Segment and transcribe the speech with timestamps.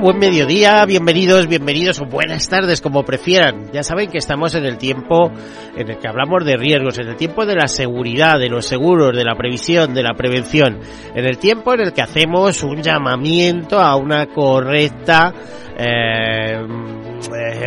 [0.00, 3.70] Buen mediodía, bienvenidos, bienvenidos o buenas tardes, como prefieran.
[3.70, 5.30] Ya saben que estamos en el tiempo
[5.76, 9.14] en el que hablamos de riesgos, en el tiempo de la seguridad, de los seguros,
[9.14, 10.80] de la previsión, de la prevención,
[11.14, 15.34] en el tiempo en el que hacemos un llamamiento a una correcta
[15.76, 16.62] eh,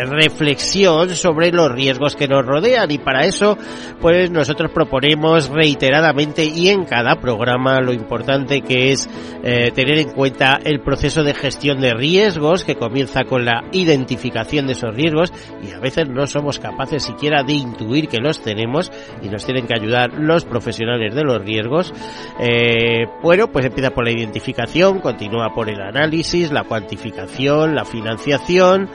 [0.05, 3.57] reflexión sobre los riesgos que nos rodean y para eso
[4.01, 9.09] pues nosotros proponemos reiteradamente y en cada programa lo importante que es
[9.43, 14.67] eh, tener en cuenta el proceso de gestión de riesgos que comienza con la identificación
[14.67, 18.91] de esos riesgos y a veces no somos capaces siquiera de intuir que los tenemos
[19.21, 21.93] y nos tienen que ayudar los profesionales de los riesgos.
[22.39, 28.89] Eh, bueno, pues empieza por la identificación, continúa por el análisis, la cuantificación, la financiación,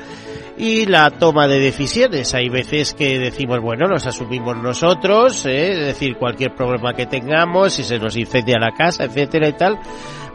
[0.58, 2.34] y la toma de decisiones.
[2.34, 5.72] Hay veces que decimos, bueno, los asumimos nosotros, ¿eh?
[5.72, 9.78] es decir, cualquier problema que tengamos, si se nos incendia la casa, etcétera y tal,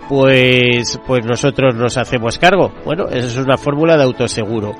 [0.07, 2.71] pues, pues nosotros nos hacemos cargo.
[2.85, 4.73] Bueno, esa es una fórmula de autoseguro.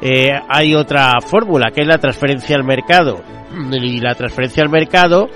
[0.00, 3.22] Eh, hay otra fórmula que es la transferencia al mercado.
[3.72, 5.28] Y la transferencia al mercado,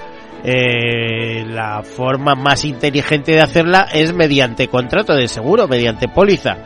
[0.43, 6.57] eh, la forma más inteligente de hacerla es mediante contrato de seguro, mediante póliza.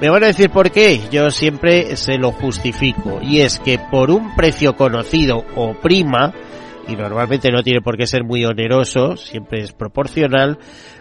[0.00, 1.00] Me van a decir por qué.
[1.10, 3.18] Yo siempre se lo justifico.
[3.20, 6.32] Y es que por un precio conocido o prima,
[6.86, 10.58] y normalmente no tiene por qué ser muy oneroso, siempre es proporcional,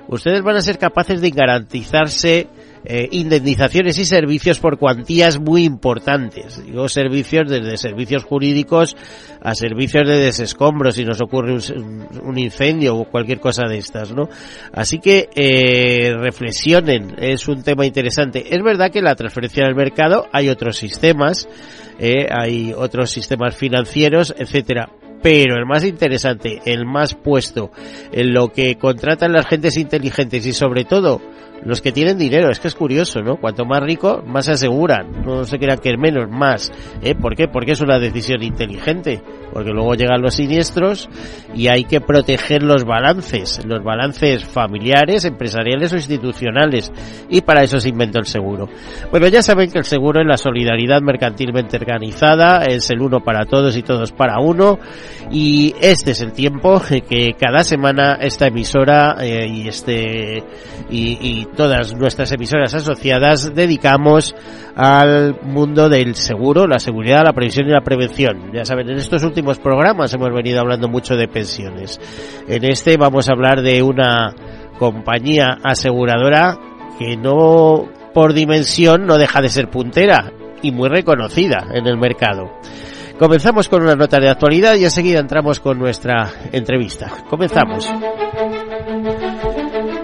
[0.07, 2.47] ustedes van a ser capaces de garantizarse
[2.89, 6.63] eh, indemnizaciones y servicios por cuantías muy importantes.
[6.65, 8.95] Digo servicios desde servicios jurídicos
[9.41, 14.29] a servicios de desescombros si nos ocurre un, incendio o cualquier cosa de estas, ¿no?
[14.71, 18.55] Así que eh, reflexionen, es un tema interesante.
[18.55, 21.49] Es verdad que la transferencia del mercado hay otros sistemas,
[21.99, 24.89] eh, hay otros sistemas financieros, etcétera
[25.21, 27.71] pero el más interesante, el más puesto
[28.11, 31.19] en lo que contratan las gentes inteligentes y sobre todo
[31.63, 33.37] los que tienen dinero, es que es curioso, ¿no?
[33.37, 35.23] Cuanto más rico, más se aseguran.
[35.25, 36.71] No se crean que es menos, más.
[37.01, 37.15] ¿Eh?
[37.15, 37.47] ¿Por qué?
[37.47, 39.21] Porque es una decisión inteligente.
[39.51, 41.09] Porque luego llegan los siniestros
[41.55, 46.91] y hay que proteger los balances, los balances familiares, empresariales o institucionales.
[47.29, 48.69] Y para eso se inventó el seguro.
[49.09, 53.45] Bueno, ya saben que el seguro es la solidaridad mercantilmente organizada, es el uno para
[53.45, 54.79] todos y todos para uno.
[55.31, 60.43] Y este es el tiempo que cada semana esta emisora eh, y este
[60.89, 64.35] y, y todas nuestras emisoras asociadas dedicamos
[64.75, 68.51] al mundo del seguro, la seguridad, la previsión y la prevención.
[68.53, 71.99] Ya saben, en estos últimos programas hemos venido hablando mucho de pensiones.
[72.47, 74.33] En este vamos a hablar de una
[74.77, 76.57] compañía aseguradora
[76.99, 80.31] que no por dimensión no deja de ser puntera
[80.61, 82.51] y muy reconocida en el mercado.
[83.19, 87.11] Comenzamos con una nota de actualidad y enseguida entramos con nuestra entrevista.
[87.27, 87.91] Comenzamos.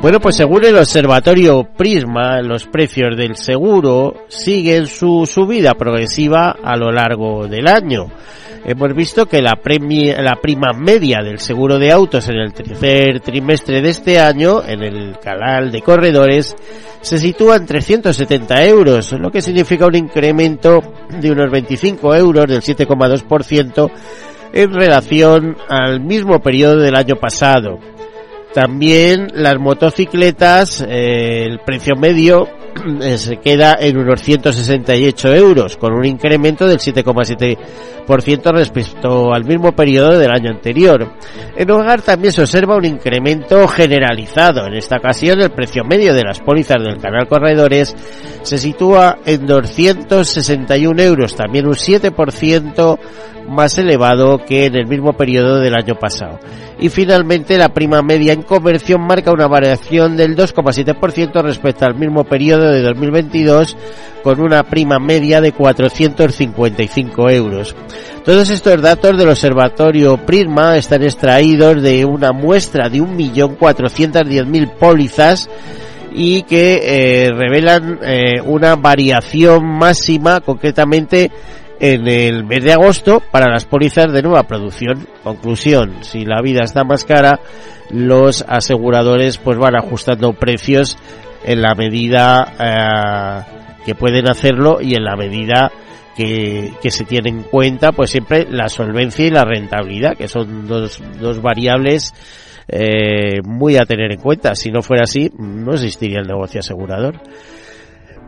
[0.03, 6.75] Bueno, pues según el observatorio Prisma, los precios del seguro siguen su subida progresiva a
[6.75, 8.07] lo largo del año.
[8.65, 9.57] Hemos visto que la,
[10.21, 14.83] la prima media del seguro de autos en el tercer trimestre de este año, en
[14.83, 16.53] el canal de corredores,
[16.99, 20.81] se sitúa en 370 euros, lo que significa un incremento
[21.17, 23.89] de unos 25 euros del 7,2%
[24.51, 27.79] en relación al mismo periodo del año pasado.
[28.53, 32.47] También las motocicletas, eh, el precio medio
[33.17, 40.17] se queda en unos 168 euros, con un incremento del 7,7% respecto al mismo periodo
[40.17, 41.13] del año anterior.
[41.55, 44.67] En hogar también se observa un incremento generalizado.
[44.67, 47.95] En esta ocasión, el precio medio de las pólizas del canal Corredores
[48.43, 52.99] se sitúa en 261 euros, también un 7%
[53.47, 56.39] más elevado que en el mismo periodo del año pasado.
[56.79, 62.23] Y finalmente la prima media en conversión marca una variación del 2,7% respecto al mismo
[62.23, 63.77] periodo de 2022
[64.23, 67.75] con una prima media de 455 euros.
[68.23, 75.49] Todos estos datos del Observatorio Prisma están extraídos de una muestra de 1.410.000 pólizas
[76.15, 81.31] y que eh, revelan eh, una variación máxima concretamente
[81.79, 85.05] en el mes de agosto para las pólizas de nueva producción.
[85.21, 87.41] Conclusión, si la vida está más cara,
[87.89, 90.97] los aseguradores pues van ajustando precios
[91.45, 95.71] en la medida eh, que pueden hacerlo y en la medida
[96.15, 100.67] que, que, se tiene en cuenta pues siempre la solvencia y la rentabilidad que son
[100.67, 102.13] dos, dos variables
[102.67, 104.55] eh, muy a tener en cuenta.
[104.55, 107.19] Si no fuera así no existiría el negocio asegurador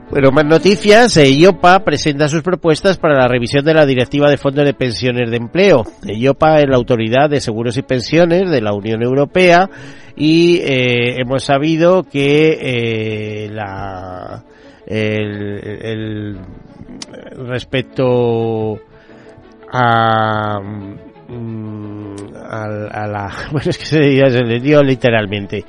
[0.10, 1.18] bueno, más noticias.
[1.18, 5.38] EIOPA presenta sus propuestas para la revisión de la Directiva de Fondos de Pensiones de
[5.38, 5.84] Empleo.
[6.06, 9.70] EIOPA es la Autoridad de Seguros y Pensiones de la Unión Europea
[10.16, 14.44] y eh, hemos sabido que eh, la,
[14.86, 16.40] el,
[17.48, 18.80] respecto
[19.72, 20.60] a
[21.28, 22.14] Mm,
[22.48, 25.66] a, la bueno es que se, le dio literalmente.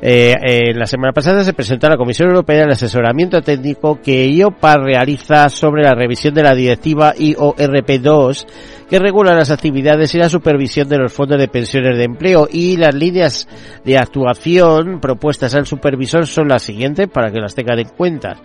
[0.00, 4.26] Eh, eh, la semana pasada se presentó a la Comisión Europea el asesoramiento técnico que
[4.26, 8.46] IOPA realiza sobre la revisión de la directiva IORP2
[8.88, 12.48] que regula las actividades y la supervisión de los fondos de pensiones de empleo.
[12.50, 13.48] Y las líneas
[13.84, 18.36] de actuación propuestas al supervisor son las siguientes para que las tengan en cuenta.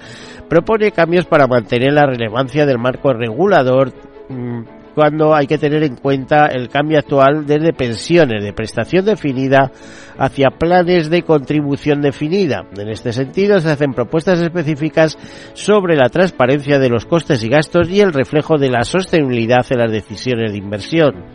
[0.47, 3.91] Propone cambios para mantener la relevancia del marco regulador
[4.29, 9.71] mm, cuando hay que tener en cuenta el cambio actual desde pensiones de prestación definida
[10.17, 12.65] hacia planes de contribución definida.
[12.77, 15.17] En este sentido, se hacen propuestas específicas
[15.53, 19.79] sobre la transparencia de los costes y gastos y el reflejo de la sostenibilidad en
[19.79, 21.25] las decisiones de inversión.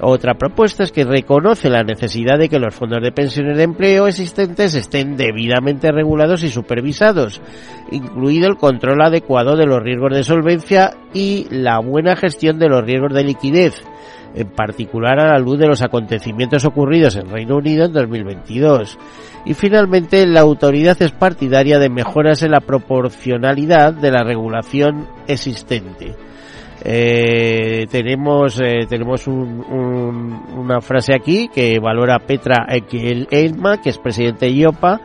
[0.00, 4.06] Otra propuesta es que reconoce la necesidad de que los fondos de pensiones de empleo
[4.06, 7.40] existentes estén debidamente regulados y supervisados,
[7.90, 12.84] incluido el control adecuado de los riesgos de solvencia y la buena gestión de los
[12.84, 13.82] riesgos de liquidez,
[14.34, 18.98] en particular a la luz de los acontecimientos ocurridos en Reino Unido en 2022.
[19.46, 26.14] Y finalmente, la autoridad es partidaria de mejoras en la proporcionalidad de la regulación existente.
[26.86, 34.52] Eh, tenemos eh, tenemos una frase aquí que valora Petra Elma, que es presidente de
[34.52, 35.00] IOPA,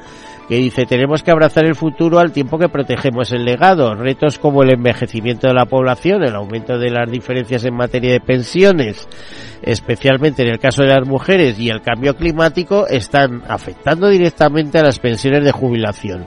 [0.50, 3.96] que dice tenemos que abrazar el futuro al tiempo que protegemos el legado.
[3.96, 8.20] Retos como el envejecimiento de la población, el aumento de las diferencias en materia de
[8.20, 9.08] pensiones,
[9.62, 14.84] especialmente en el caso de las mujeres y el cambio climático, están afectando directamente a
[14.84, 16.26] las pensiones de jubilación.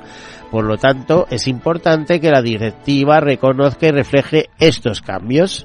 [0.53, 5.65] Por lo tanto, es importante que la directiva reconozca y refleje estos cambios.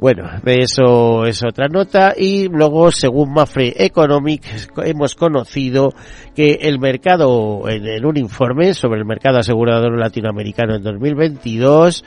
[0.00, 5.90] Bueno, eso es otra nota y luego, según Mafre Economics, hemos conocido
[6.34, 12.04] que el mercado, en, un informe sobre el mercado asegurador latinoamericano en 2022,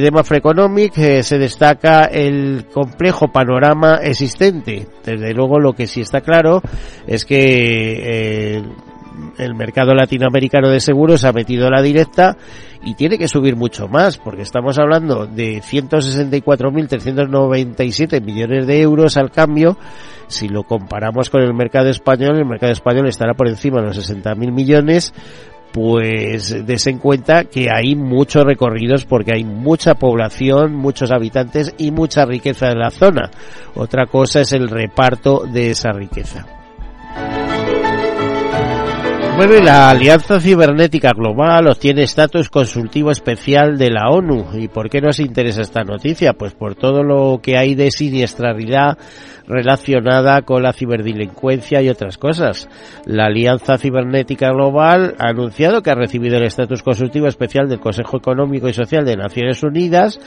[0.00, 4.86] De Macroeconomic eh, se destaca el complejo panorama existente.
[5.04, 6.62] Desde luego lo que sí está claro
[7.06, 8.62] es que eh,
[9.36, 12.38] el mercado latinoamericano de seguros ha metido la directa
[12.82, 19.30] y tiene que subir mucho más porque estamos hablando de 164.397 millones de euros al
[19.30, 19.76] cambio.
[20.26, 24.10] Si lo comparamos con el mercado español, el mercado español estará por encima de los
[24.10, 25.12] 60.000 millones,
[25.72, 31.90] pues des en cuenta que hay muchos recorridos porque hay mucha población, muchos habitantes y
[31.90, 33.30] mucha riqueza en la zona.
[33.74, 36.61] Otra cosa es el reparto de esa riqueza.
[39.34, 44.48] Bueno, y la Alianza Cibernética Global obtiene estatus consultivo especial de la ONU.
[44.52, 46.34] ¿Y por qué nos interesa esta noticia?
[46.34, 48.98] Pues por todo lo que hay de siniestralidad
[49.46, 52.68] relacionada con la ciberdelincuencia y otras cosas.
[53.04, 58.16] La Alianza Cibernética Global ha anunciado que ha recibido el estatus consultivo especial del Consejo
[58.16, 60.18] Económico y Social de Naciones Unidas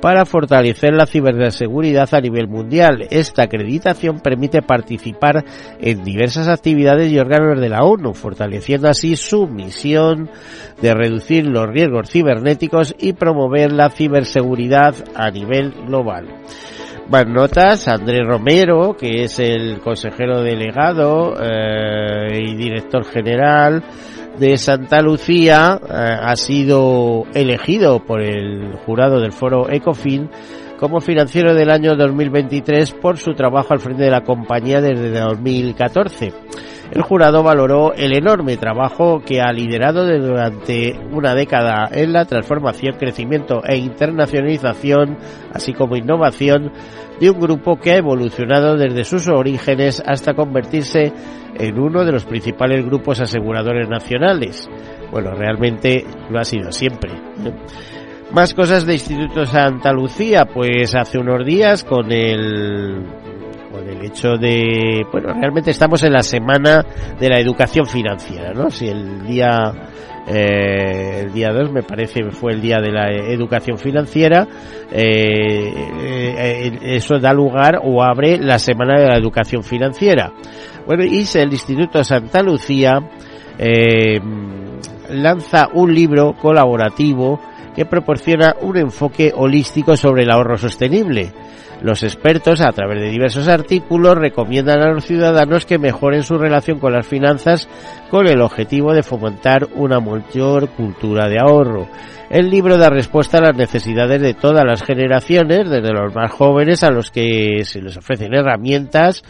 [0.00, 3.06] para fortalecer la ciberseguridad a nivel mundial.
[3.10, 5.44] Esta acreditación permite participar
[5.80, 8.14] en diversas actividades y órganos de la ONU,
[8.84, 10.30] así su misión
[10.80, 16.26] de reducir los riesgos cibernéticos y promover la ciberseguridad a nivel global.
[17.10, 23.84] Más notas, Andrés Romero, que es el consejero delegado eh, y director general
[24.38, 30.30] de Santa Lucía, eh, ha sido elegido por el jurado del foro ECOFIN
[30.80, 36.32] como financiero del año 2023 por su trabajo al frente de la compañía desde 2014.
[36.94, 42.94] El jurado valoró el enorme trabajo que ha liderado durante una década en la transformación,
[42.96, 45.18] crecimiento e internacionalización,
[45.52, 46.70] así como innovación
[47.18, 51.12] de un grupo que ha evolucionado desde sus orígenes hasta convertirse
[51.56, 54.70] en uno de los principales grupos aseguradores nacionales.
[55.10, 57.10] Bueno, realmente lo ha sido siempre.
[58.32, 63.04] Más cosas de Instituto Santa Lucía, pues hace unos días con el
[63.94, 66.84] el hecho de, bueno, realmente estamos en la semana
[67.18, 68.70] de la educación financiera, ¿no?
[68.70, 69.72] Si el día
[70.26, 74.48] eh, el día 2 me parece fue el día de la educación financiera
[74.90, 75.70] eh,
[76.00, 80.32] eh, eso da lugar o abre la semana de la educación financiera
[80.86, 82.94] bueno y el Instituto Santa Lucía
[85.10, 87.38] lanza un libro colaborativo
[87.76, 91.34] que proporciona un enfoque holístico sobre el ahorro sostenible
[91.84, 96.78] los expertos, a través de diversos artículos, recomiendan a los ciudadanos que mejoren su relación
[96.78, 97.68] con las finanzas
[98.10, 101.86] con el objetivo de fomentar una mayor cultura de ahorro.
[102.30, 106.82] El libro da respuesta a las necesidades de todas las generaciones, desde los más jóvenes
[106.82, 109.22] a los que se les ofrecen herramientas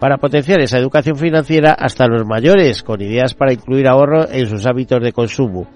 [0.00, 4.64] para potenciar esa educación financiera hasta los mayores, con ideas para incluir ahorro en sus
[4.64, 5.68] hábitos de consumo.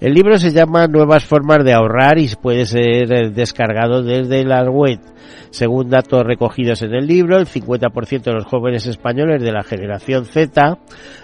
[0.00, 4.98] El libro se llama Nuevas formas de ahorrar y puede ser descargado desde la web.
[5.50, 10.24] Según datos recogidos en el libro, el 50% de los jóvenes españoles de la generación
[10.24, 10.78] Z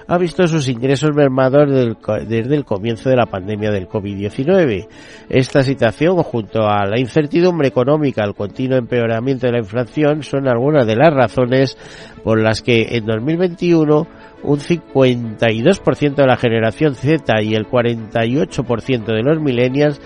[0.06, 4.88] ha visto sus ingresos mermados desde el comienzo de la pandemia del COVID-19.
[5.28, 10.86] Esta situación, junto a la incertidumbre económica, el continuo empeoramiento de la inflación, son algunas
[10.86, 11.76] de las razones
[12.22, 14.06] por las que en 2021
[14.42, 20.00] un 52% de la generación Z y el 48% de los millennials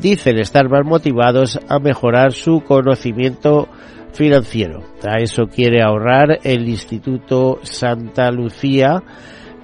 [0.00, 3.68] dicen estar más motivados a mejorar su conocimiento
[4.12, 4.82] financiero.
[5.06, 9.02] A eso quiere ahorrar el Instituto Santa Lucía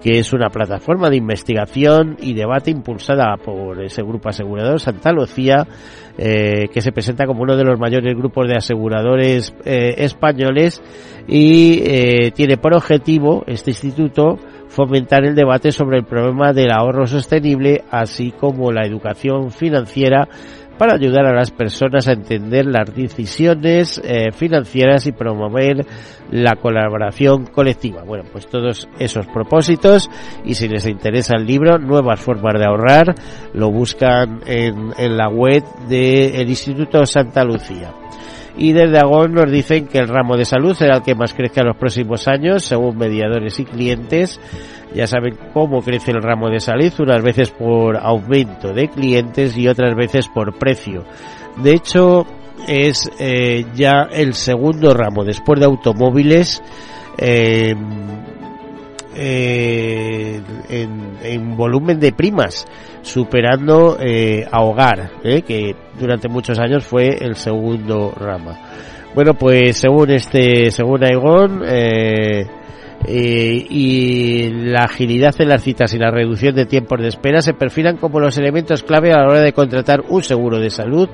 [0.05, 5.67] que es una plataforma de investigación y debate impulsada por ese grupo asegurador Santa Lucía,
[6.19, 10.83] eh, que se presenta como uno de los mayores grupos de aseguradores eh, españoles
[11.27, 14.39] y eh, tiene por objetivo este instituto
[14.75, 20.29] fomentar el debate sobre el problema del ahorro sostenible, así como la educación financiera
[20.77, 25.87] para ayudar a las personas a entender las decisiones eh, financieras y promover
[26.33, 28.03] la colaboración colectiva.
[28.03, 30.11] Bueno, pues todos esos propósitos
[30.45, 33.15] y si les interesa el libro, Nuevas formas de ahorrar,
[33.53, 37.93] lo buscan en, en la web del Instituto Santa Lucía
[38.57, 41.63] y desde Agón nos dicen que el ramo de salud será el que más crezca
[41.63, 44.41] en los próximos años, según mediadores y clientes.
[44.95, 49.67] Ya saben cómo crece el ramo de salud, unas veces por aumento de clientes y
[49.67, 51.05] otras veces por precio.
[51.57, 52.27] De hecho,
[52.69, 56.63] es eh, ya el segundo ramo, después de automóviles,
[57.19, 57.75] eh,
[59.17, 62.67] eh, en, volumen de primas,
[63.03, 68.59] superando eh, a hogar, eh, que durante muchos años fue el segundo rama.
[69.15, 71.63] Bueno, pues según este, según Aegon,
[73.07, 77.97] y la agilidad en las citas y la reducción de tiempos de espera se perfilan
[77.97, 81.09] como los elementos clave a la hora de contratar un seguro de salud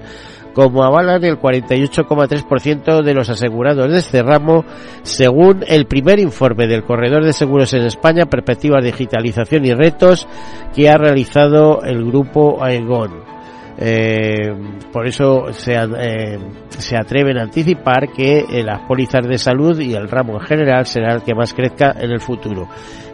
[0.55, 4.65] como avalan el 48,3% de los asegurados de este ramo,
[5.03, 10.27] según el primer informe del Corredor de Seguros en España, Perspectivas, Digitalización y Retos,
[10.75, 13.40] que ha realizado el grupo Aegon.
[13.83, 14.53] Eh,
[14.93, 19.95] por eso se, eh, se atreven a anticipar que eh, las pólizas de salud y
[19.95, 22.69] el ramo en general será el que más crezca en el futuro.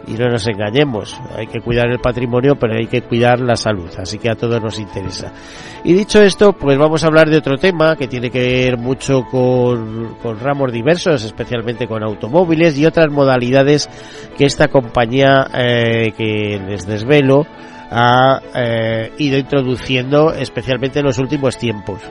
[0.07, 3.89] Y no nos engañemos, hay que cuidar el patrimonio, pero hay que cuidar la salud,
[3.97, 5.33] así que a todos nos interesa.
[5.83, 9.23] Y dicho esto, pues vamos a hablar de otro tema que tiene que ver mucho
[9.29, 13.89] con, con ramos diversos, especialmente con automóviles y otras modalidades
[14.37, 17.45] que esta compañía eh, que les desvelo
[17.89, 22.01] ha eh, ido introduciendo especialmente en los últimos tiempos.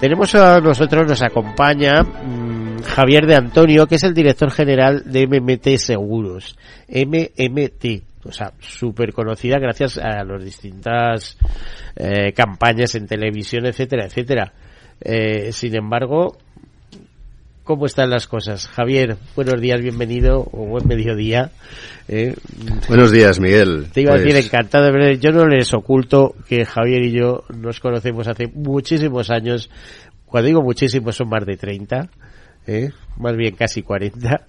[0.00, 5.26] Tenemos a nosotros, nos acompaña mmm, Javier de Antonio, que es el director general de
[5.26, 6.58] MMT Seguros.
[6.88, 11.38] MMT, o sea, súper conocida gracias a las distintas
[11.96, 14.52] eh, campañas en televisión, etcétera, etcétera.
[15.00, 16.36] Eh, sin embargo,
[17.64, 18.68] ¿Cómo están las cosas?
[18.68, 21.50] Javier, buenos días, bienvenido, o buen mediodía.
[22.08, 22.36] Eh,
[22.88, 23.86] buenos días, Miguel.
[23.90, 24.20] Te iba pues...
[24.20, 25.18] a decir, encantado de ver.
[25.18, 29.70] Yo no les oculto que Javier y yo nos conocemos hace muchísimos años.
[30.26, 32.10] Cuando digo muchísimos, son más de 30.
[32.66, 32.90] ¿eh?
[33.16, 34.46] más bien casi 40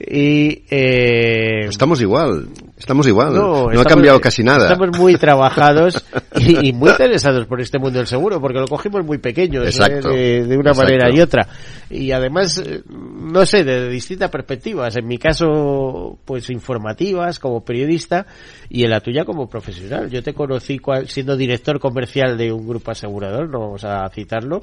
[0.00, 2.48] y eh, estamos igual
[2.78, 6.04] estamos igual no, no estamos, ha cambiado casi nada estamos muy trabajados
[6.36, 10.10] y, y, muy interesados por este mundo del seguro porque lo cogimos muy pequeños Exacto.
[10.10, 10.42] ¿eh?
[10.42, 10.82] de, de, una Exacto.
[10.82, 11.48] manera y otra
[11.90, 18.26] y además no sé de distintas perspectivas en mi caso pues informativas como periodista
[18.68, 22.90] y en la tuya como profesional yo te conocí siendo director comercial de un grupo
[22.92, 24.60] asegurador no vamos a citarlo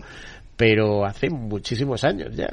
[0.55, 2.47] pero hace muchísimos años ya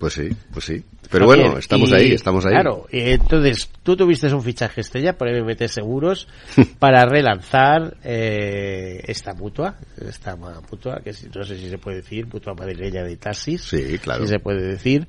[0.00, 0.82] pues sí, pues sí.
[1.10, 2.52] Pero Javier, bueno, estamos y, ahí, estamos ahí.
[2.52, 6.26] Claro, entonces tú tuviste un fichaje estrella por MMT Seguros
[6.78, 12.54] para relanzar eh, esta mutua, esta mutua, que no sé si se puede decir, mutua
[12.54, 13.60] madrileña de taxis.
[13.60, 14.22] Sí, claro.
[14.22, 15.06] Si se puede decir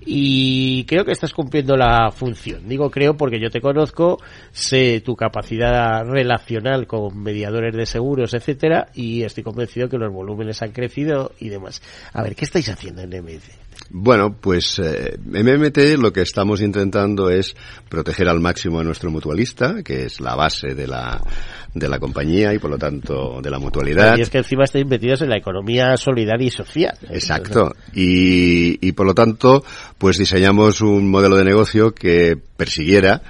[0.00, 2.68] y creo que estás cumpliendo la función.
[2.68, 4.18] Digo creo porque yo te conozco,
[4.52, 10.62] sé tu capacidad relacional con mediadores de seguros, etcétera, y estoy convencido que los volúmenes
[10.62, 11.82] han crecido y demás.
[12.12, 13.67] A ver, ¿qué estáis haciendo en MMT?
[13.90, 17.54] Bueno, pues eh, MMT lo que estamos intentando es
[17.88, 21.22] proteger al máximo a nuestro mutualista, que es la base de la,
[21.72, 24.18] de la compañía y por lo tanto de la mutualidad.
[24.18, 26.98] Y es que encima estáis metidos en la economía solidaria y social.
[27.10, 27.74] Exacto.
[27.94, 29.64] Y, y por lo tanto,
[29.96, 33.22] pues diseñamos un modelo de negocio que persiguiera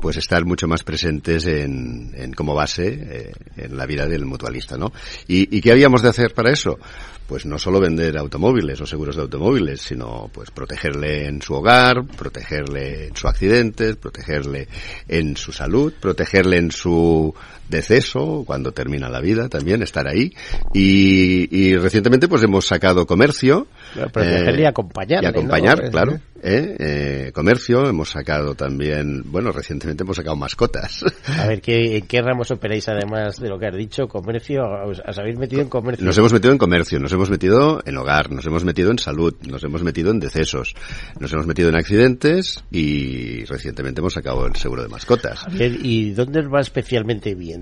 [0.00, 4.78] pues estar mucho más presentes en, en como base eh, en la vida del mutualista,
[4.78, 4.92] ¿no?
[5.28, 6.78] ¿Y, ¿Y qué habíamos de hacer para eso?
[7.26, 12.04] Pues no solo vender automóviles o seguros de automóviles, sino pues protegerle en su hogar,
[12.04, 14.68] protegerle en sus accidentes, protegerle
[15.08, 17.34] en su salud, protegerle en su
[17.68, 20.32] deceso cuando termina la vida también estar ahí.
[20.72, 23.66] Y, y recientemente pues hemos sacado comercio
[24.12, 25.90] protegerle eh, y acompañar y acompañar ¿no?
[25.90, 26.76] claro ¿eh?
[26.78, 31.04] Eh, comercio hemos sacado también bueno recientemente hemos sacado mascotas.
[31.26, 35.18] A ver ¿qué, en qué ramos operáis además de lo que has dicho comercio os,
[35.18, 38.46] habéis metido en comercio nos hemos metido en comercio nos hemos metido en hogar nos
[38.46, 40.74] hemos metido en salud nos hemos metido en decesos
[41.18, 45.40] nos hemos metido en accidentes y recientemente hemos sacado el seguro de mascotas.
[45.40, 47.55] Javier, y dónde os va especialmente bien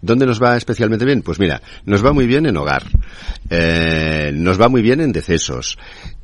[0.00, 1.22] ¿Dónde nos va especialmente bien?
[1.22, 2.82] Pues mira, nos va muy bien en hogar,
[3.48, 5.78] eh, nos va muy bien en decesos.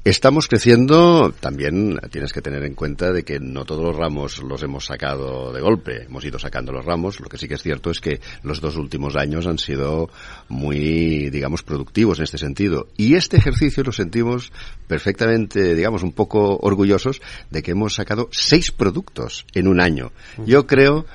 [0.05, 4.62] Estamos creciendo, también tienes que tener en cuenta de que no todos los ramos los
[4.62, 7.90] hemos sacado de golpe, hemos ido sacando los ramos, lo que sí que es cierto
[7.90, 10.11] es que los dos últimos años han sido
[10.49, 12.88] muy, digamos, productivos en este sentido.
[12.97, 14.51] Y este ejercicio lo sentimos
[14.88, 20.11] perfectamente, digamos, un poco orgullosos de que hemos sacado seis productos en un año.
[20.47, 21.07] Yo creo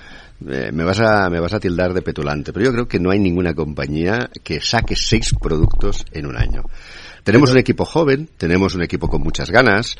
[0.49, 3.11] eh, me vas a me vas a tildar de petulante, pero yo creo que no
[3.11, 6.63] hay ninguna compañía que saque seis productos en un año.
[7.23, 9.95] Tenemos un equipo joven, tenemos un equipo con muchas ganas.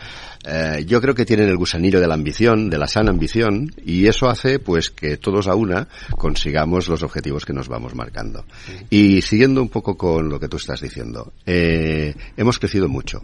[0.45, 4.07] Eh, yo creo que tienen el gusanillo de la ambición, de la sana ambición, y
[4.07, 8.45] eso hace pues que todos a una consigamos los objetivos que nos vamos marcando.
[8.89, 13.23] Y siguiendo un poco con lo que tú estás diciendo, eh, hemos crecido mucho.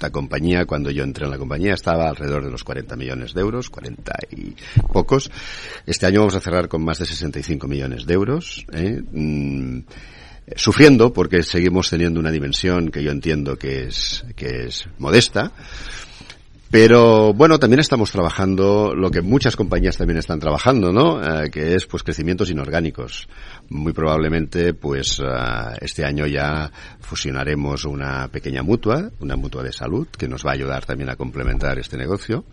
[0.00, 3.40] La compañía, cuando yo entré en la compañía, estaba alrededor de los 40 millones de
[3.40, 4.54] euros, 40 y
[4.92, 5.30] pocos.
[5.86, 8.64] Este año vamos a cerrar con más de 65 millones de euros.
[8.72, 9.02] ¿eh?
[9.12, 9.80] Mm,
[10.56, 15.52] sufriendo porque seguimos teniendo una dimensión que yo entiendo que es, que es modesta.
[16.70, 21.22] Pero bueno, también estamos trabajando lo que muchas compañías también están trabajando, ¿no?
[21.22, 23.28] Eh, que es pues crecimientos inorgánicos.
[23.68, 30.08] Muy probablemente pues uh, este año ya fusionaremos una pequeña mutua, una mutua de salud
[30.08, 32.44] que nos va a ayudar también a complementar este negocio.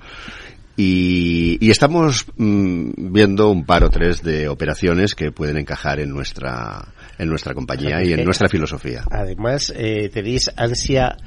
[0.84, 6.10] Y, y, estamos mmm, viendo un par o tres de operaciones que pueden encajar en
[6.10, 9.04] nuestra en nuestra compañía y en nuestra filosofía.
[9.12, 11.17] Además, eh, tenéis ansia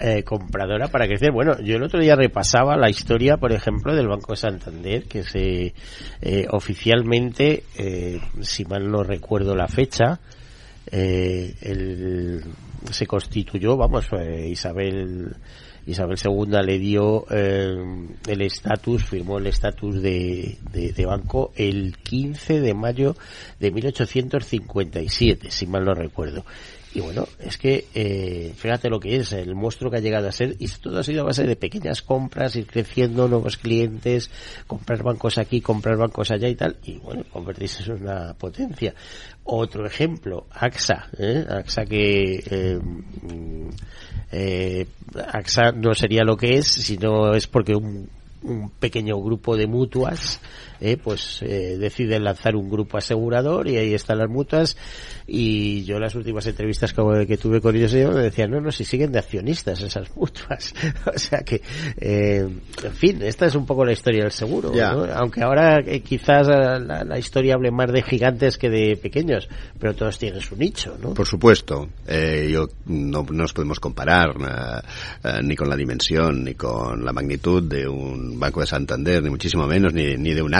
[0.00, 1.30] eh, compradora para crecer.
[1.30, 5.74] Bueno, yo el otro día repasaba la historia, por ejemplo, del Banco Santander, que se
[6.20, 10.18] eh, oficialmente, eh, si mal no recuerdo la fecha,
[10.90, 12.42] el,
[12.90, 14.08] se constituyó, vamos,
[14.48, 15.36] Isabel
[15.86, 17.76] Isabel II le dio eh,
[18.26, 23.16] el estatus, firmó el estatus de, de, banco el 15 de mayo
[23.60, 26.44] de 1857, si mal no recuerdo.
[26.94, 30.32] Y bueno, es que eh, fíjate lo que es el monstruo que ha llegado a
[30.32, 34.30] ser y todo ha sido a base de pequeñas compras, ir creciendo, nuevos clientes,
[34.68, 38.94] comprar bancos aquí, comprar bancos allá y tal, y bueno, convertirse en una potencia.
[39.42, 41.44] Otro ejemplo, AXA, ¿eh?
[41.48, 42.78] AXA que eh,
[44.30, 44.86] eh,
[45.32, 48.08] AXA no sería lo que es, sino es porque un,
[48.44, 50.40] un pequeño grupo de mutuas
[50.80, 54.76] eh, pues eh, deciden lanzar un grupo asegurador y ahí están las mutuas
[55.26, 58.84] y yo las últimas entrevistas que, que tuve con ellos me decían no no si
[58.84, 60.74] siguen de accionistas esas mutuas
[61.14, 61.62] o sea que
[61.96, 62.46] eh,
[62.82, 64.72] en fin esta es un poco la historia del seguro
[65.14, 70.18] aunque ahora eh, quizás la, historia hable más de gigantes que de pequeños pero todos
[70.18, 71.14] tienen su nicho ¿no?
[71.14, 71.88] por supuesto.
[72.06, 74.34] Yo no, nos podemos comparar
[75.42, 79.66] ni con la dimensión ni con la magnitud de un banco de Santander ni muchísimo
[79.66, 80.54] menos ni, ni de un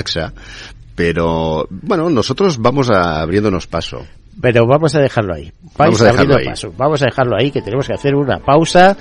[0.95, 4.05] Pero bueno, nosotros vamos a abriéndonos paso.
[4.40, 5.53] Pero vamos a dejarlo ahí.
[5.77, 6.47] Vamos a dejarlo ahí.
[6.77, 8.97] Vamos a dejarlo ahí, que tenemos que hacer una pausa.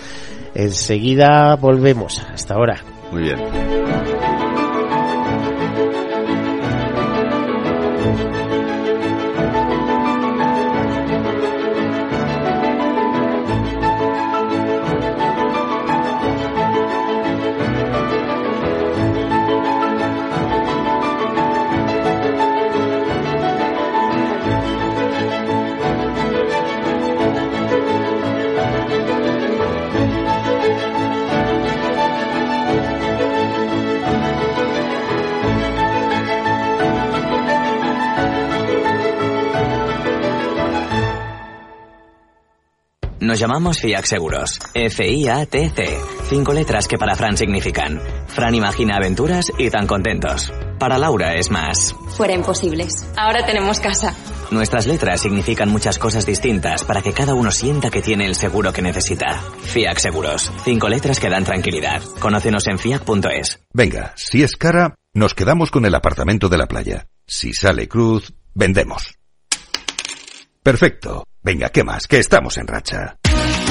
[0.56, 2.22] Enseguida volvemos.
[2.34, 2.84] Hasta ahora.
[3.12, 3.83] Muy bien.
[43.34, 44.60] Nos llamamos FIAC Seguros.
[44.76, 45.98] F-I-A-T-C.
[46.30, 48.00] Cinco letras que para Fran significan.
[48.28, 50.54] Fran imagina aventuras y tan contentos.
[50.78, 51.96] Para Laura es más.
[52.16, 53.10] Fuera imposibles.
[53.18, 54.14] Ahora tenemos casa.
[54.52, 58.72] Nuestras letras significan muchas cosas distintas para que cada uno sienta que tiene el seguro
[58.72, 59.42] que necesita.
[59.64, 60.52] FIAC Seguros.
[60.64, 62.04] Cinco letras que dan tranquilidad.
[62.20, 63.62] Conócenos en fiac.es.
[63.74, 67.08] Venga, si es cara, nos quedamos con el apartamento de la playa.
[67.26, 69.16] Si sale cruz, vendemos.
[70.62, 71.24] Perfecto.
[71.42, 72.08] Venga, ¿qué más?
[72.08, 73.18] Que estamos en racha.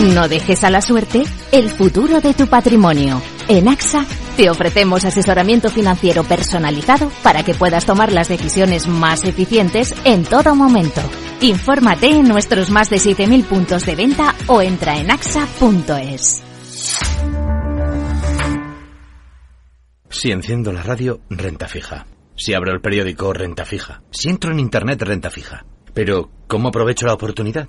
[0.03, 3.23] No dejes a la suerte el futuro de tu patrimonio.
[3.47, 4.05] En AXA
[4.37, 10.57] te ofrecemos asesoramiento financiero personalizado para que puedas tomar las decisiones más eficientes en todo
[10.57, 11.01] momento.
[11.41, 16.43] Infórmate en nuestros más de 7.000 puntos de venta o entra en axa.es.
[20.11, 22.07] Si enciendo la radio, renta fija.
[22.35, 24.03] Si abro el periódico, renta fija.
[24.11, 25.65] Si entro en Internet, renta fija.
[25.95, 27.69] Pero, ¿cómo aprovecho la oportunidad?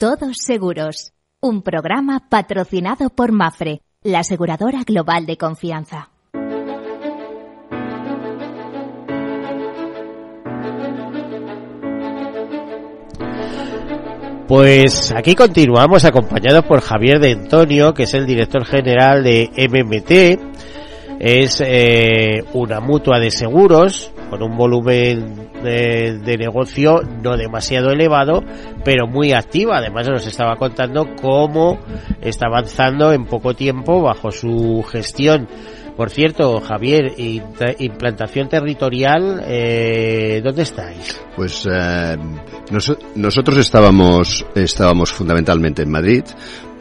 [0.00, 6.08] Todos Seguros, un programa patrocinado por Mafre, la aseguradora global de confianza.
[14.48, 20.69] Pues aquí continuamos acompañados por Javier de Antonio, que es el director general de MMT.
[21.20, 28.42] Es eh, una mutua de seguros con un volumen de, negocio no demasiado elevado,
[28.84, 29.76] pero muy activa.
[29.78, 31.78] Además nos estaba contando cómo
[32.22, 35.46] está avanzando en poco tiempo bajo su gestión.
[35.94, 37.12] Por cierto, Javier,
[37.78, 41.20] implantación territorial, eh, ¿dónde estáis?
[41.36, 42.16] Pues eh,
[42.70, 46.24] nos, nosotros estábamos, estábamos fundamentalmente en Madrid,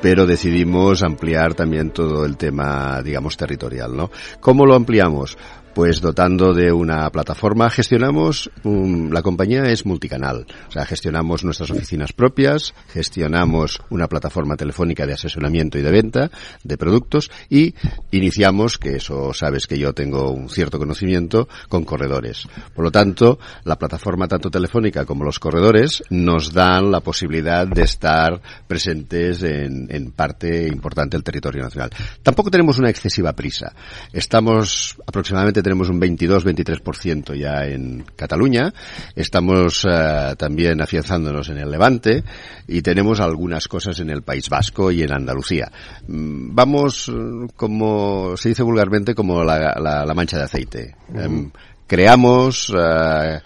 [0.01, 4.09] pero decidimos ampliar también todo el tema, digamos, territorial, ¿no?
[4.39, 5.38] ¿Cómo lo ampliamos?
[5.79, 11.71] Pues dotando de una plataforma, gestionamos, um, la compañía es multicanal, o sea, gestionamos nuestras
[11.71, 16.31] oficinas propias, gestionamos una plataforma telefónica de asesoramiento y de venta
[16.65, 17.75] de productos y
[18.11, 22.45] iniciamos, que eso sabes que yo tengo un cierto conocimiento, con corredores.
[22.75, 27.83] Por lo tanto, la plataforma tanto telefónica como los corredores nos dan la posibilidad de
[27.83, 31.91] estar presentes en, en parte importante del territorio nacional.
[32.21, 33.73] Tampoco tenemos una excesiva prisa.
[34.11, 38.73] Estamos aproximadamente tenemos un 22-23% ya en Cataluña,
[39.15, 42.23] estamos uh, también afianzándonos en el Levante
[42.67, 45.71] y tenemos algunas cosas en el País Vasco y en Andalucía.
[46.08, 47.12] Mm, vamos,
[47.55, 50.95] como se dice vulgarmente, como la, la, la mancha de aceite.
[51.08, 51.27] Uh -huh.
[51.27, 51.51] um,
[51.86, 53.38] creamos uh,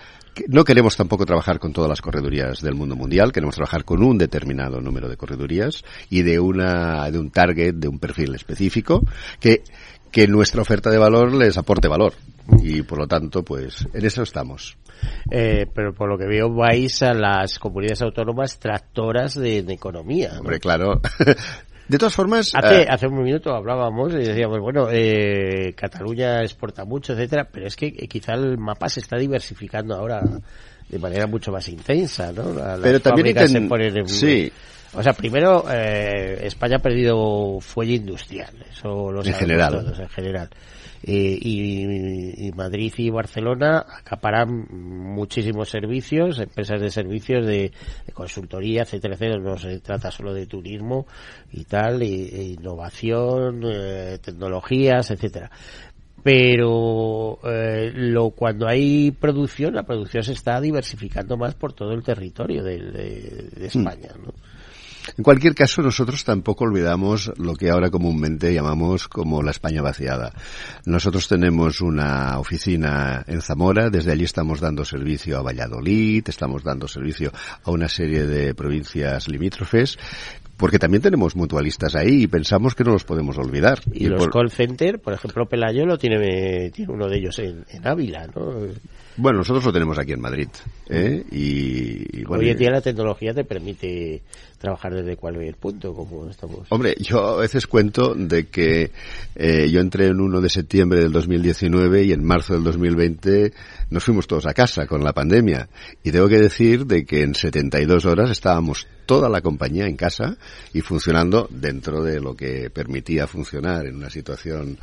[0.48, 4.18] no queremos tampoco trabajar con todas las corredurías del mundo mundial, queremos trabajar con un
[4.18, 9.06] determinado número de corredurías y de una de un target, de un perfil específico
[9.40, 9.64] que
[10.14, 12.14] que nuestra oferta de valor les aporte valor
[12.62, 14.78] y por lo tanto pues en eso estamos
[15.32, 20.38] eh, pero por lo que veo vais a las comunidades autónomas tractoras de, de economía
[20.40, 21.02] hombre claro
[21.88, 22.52] De todas formas...
[22.56, 27.68] Hace, uh, hace un minuto hablábamos y decíamos, bueno, eh, Cataluña exporta mucho, etcétera, pero
[27.68, 30.22] es que eh, quizá el mapa se está diversificando ahora
[30.88, 32.54] de manera mucho más intensa, ¿no?
[32.54, 34.52] Las pero también se ponen en, sí.
[34.96, 39.72] O sea, primero, eh, España ha perdido fuelle industrial, eso lo en general.
[39.72, 40.50] todos, en general.
[41.06, 47.74] Eh, y, y, Madrid y Barcelona acaparan muchísimos servicios, empresas de servicios de,
[48.06, 49.42] de, consultoría, etcétera, etcétera.
[49.42, 51.06] No se trata solo de turismo
[51.52, 55.52] y tal, y, e innovación, eh, tecnologías, etcétera.
[56.24, 62.02] Pero eh, lo, cuando hay producción, la producción se está diversificando más por todo el
[62.02, 64.34] territorio de, de, de España, ¿no?
[65.18, 70.34] En cualquier caso, nosotros tampoco olvidamos lo que ahora comúnmente llamamos como la España vaciada.
[70.86, 76.88] Nosotros tenemos una oficina en Zamora, desde allí estamos dando servicio a Valladolid, estamos dando
[76.88, 77.32] servicio
[77.64, 79.98] a una serie de provincias limítrofes
[80.58, 83.80] porque también tenemos mutualistas ahí y pensamos que no los podemos olvidar.
[83.92, 84.32] Y, y los por...
[84.32, 88.68] call center, por ejemplo, Pelayo lo tiene, tiene uno de ellos en, en Ávila, ¿no?
[89.18, 90.48] Bueno, nosotros lo tenemos aquí en Madrid.
[90.90, 91.24] ¿eh?
[91.32, 94.22] Y, y bueno, Hoy en día la tecnología te permite
[94.64, 96.68] trabajar desde cualquier punto, como estamos.
[96.70, 98.92] Hombre, yo a veces cuento de que
[99.36, 103.52] eh, yo entré en 1 de septiembre del 2019 y en marzo del 2020
[103.90, 105.68] nos fuimos todos a casa con la pandemia.
[106.02, 110.38] Y tengo que decir de que en 72 horas estábamos toda la compañía en casa
[110.74, 114.78] y funcionando dentro de lo que permitía funcionar en una situación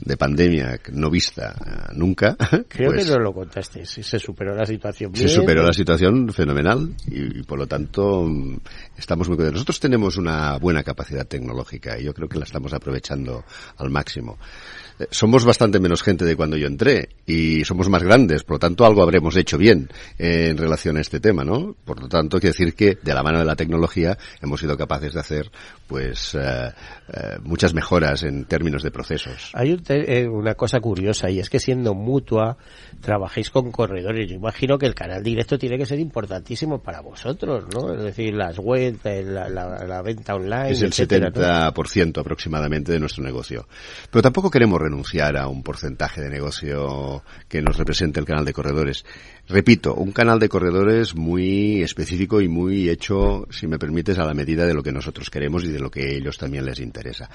[0.00, 2.36] de pandemia no vista nunca.
[2.68, 5.28] Creo pues, que no lo contaste, se superó la situación bien.
[5.28, 8.28] Se superó la situación fenomenal y, y por lo tanto
[8.96, 9.54] estamos muy contentos.
[9.54, 13.44] Nosotros tenemos una buena capacidad tecnológica y yo creo que la estamos aprovechando
[13.78, 14.38] al máximo
[15.10, 18.86] somos bastante menos gente de cuando yo entré y somos más grandes, por lo tanto
[18.86, 21.74] algo habremos hecho bien en relación a este tema, ¿no?
[21.84, 25.12] Por lo tanto, quiero decir que de la mano de la tecnología hemos sido capaces
[25.12, 25.50] de hacer
[25.86, 26.72] pues eh,
[27.42, 29.50] muchas mejoras en términos de procesos.
[29.54, 32.56] Hay eh, una cosa curiosa y es que siendo mutua
[33.00, 34.28] trabajéis con corredores.
[34.28, 37.94] Yo imagino que el canal directo tiene que ser importantísimo para vosotros, ¿no?
[37.94, 40.70] Es decir, las web, la, la, venta online.
[40.70, 43.66] Es el 70% aproximadamente de nuestro negocio.
[44.10, 48.52] Pero tampoco queremos renunciar a un porcentaje de negocio que nos represente el canal de
[48.52, 49.04] corredores.
[49.48, 54.34] Repito, un canal de corredores muy específico y muy hecho, si me permites, a la
[54.34, 57.30] medida de lo que nosotros queremos y de lo que a ellos también les interesa.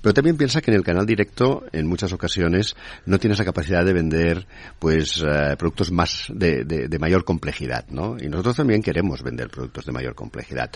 [0.00, 3.84] Pero también piensa que en el canal directo, en muchas ocasiones, no tienes la capacidad
[3.84, 4.46] de vender,
[4.78, 8.16] pues, eh, productos más de, de, mayor complejidad, ¿no?
[8.18, 10.70] Y nosotros también queremos vender productos de mayor complejidad.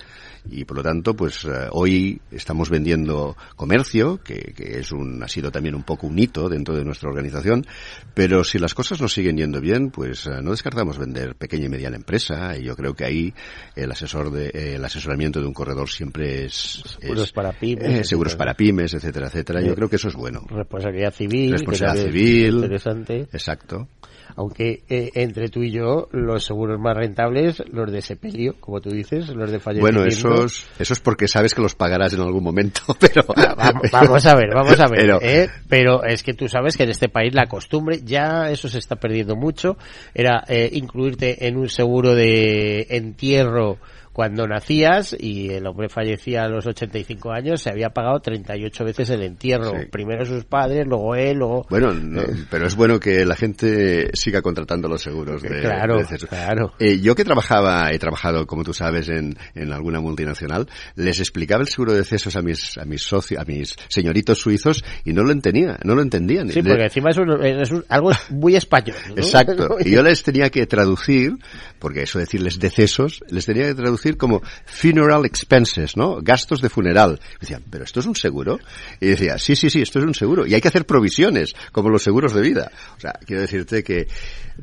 [0.50, 5.28] Y por lo tanto, pues, eh, hoy estamos vendiendo comercio, que, que es un, ha
[5.28, 7.66] sido también un poco un dentro de nuestra organización,
[8.14, 11.68] pero si las cosas nos siguen yendo bien, pues, eh, no descartamos vender pequeña y
[11.68, 13.34] mediana empresa y yo creo que ahí
[13.74, 18.36] el asesor de, el asesoramiento de un corredor siempre es, seguros para pymes, eh, seguros
[18.36, 19.60] para pymes, etcétera, etcétera.
[19.62, 20.42] Yo creo que eso es bueno.
[20.48, 23.20] Responsabilidad civil, responsabilidad civil, interesante.
[23.32, 23.88] Exacto
[24.36, 28.90] aunque eh, entre tú y yo los seguros más rentables los de sepelio como tú
[28.90, 32.42] dices los de fallecimiento bueno esos eso es porque sabes que los pagarás en algún
[32.42, 35.50] momento pero vamos, a ver vamos a ver pero, ¿eh?
[35.68, 38.96] pero es que tú sabes que en este país la costumbre ya eso se está
[38.96, 39.76] perdiendo mucho
[40.14, 43.78] era eh, incluirte en un seguro de entierro
[44.12, 49.10] cuando nacías y el hombre fallecía a los 85 años, se había pagado 38 veces
[49.10, 49.72] el entierro.
[49.90, 51.66] Primero sus padres, luego él, luego...
[51.70, 56.72] Bueno, eh, pero es bueno que la gente siga contratando los seguros de, claro, claro.
[56.78, 61.62] Eh, yo que trabajaba, he trabajado, como tú sabes, en, en alguna multinacional, les explicaba
[61.62, 65.22] el seguro de cesos a mis, a mis socios, a mis señoritos suizos y no
[65.22, 66.50] lo entendía, no lo entendían.
[66.50, 68.96] Sí, porque encima es, algo muy español.
[69.16, 69.76] Exacto.
[69.80, 71.36] Y yo les tenía que traducir,
[71.78, 76.20] porque eso decirles decesos, les tenía que traducir como funeral expenses, ¿no?
[76.20, 77.20] Gastos de funeral.
[77.36, 78.58] Y decían, ¿pero esto es un seguro?
[79.00, 80.46] Y decía, sí, sí, sí, esto es un seguro.
[80.46, 82.70] Y hay que hacer provisiones, como los seguros de vida.
[82.96, 84.08] O sea, quiero decirte que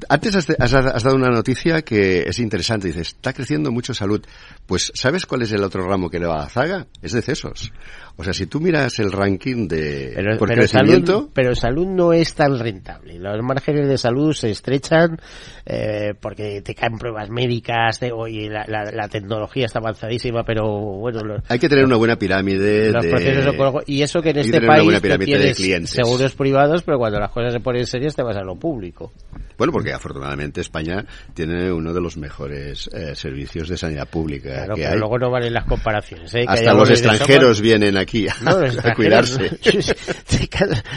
[0.09, 2.87] antes has, has, dado una noticia que es interesante.
[2.87, 4.25] Dices, está creciendo mucho salud.
[4.65, 6.87] Pues, ¿sabes cuál es el otro ramo que le va a la zaga?
[7.01, 7.71] Es de cesos.
[8.19, 11.13] O sea, si tú miras el ranking de pero, por crecimiento...
[11.13, 13.19] Salud, pero salud no es tan rentable.
[13.19, 15.19] Los márgenes de salud se estrechan
[15.67, 21.43] eh, porque te caen pruebas médicas, de, oye, la, la, tecnología está avanzadísima, pero bueno...
[21.47, 23.83] Hay que tener una buena pirámide los de...
[23.85, 27.85] y eso que en este país tienes seguros privados, pero cuando las cosas se ponen
[27.85, 29.11] serias te vas a lo público.
[29.57, 34.75] Bueno, porque afortunadamente España tiene uno de los mejores eh, servicios de sanidad pública claro,
[34.75, 34.99] que pero hay.
[34.99, 36.33] luego no valen las comparaciones.
[36.35, 36.45] ¿eh?
[36.47, 39.57] Hasta los extranjeros vienen aquí a, cuidarse.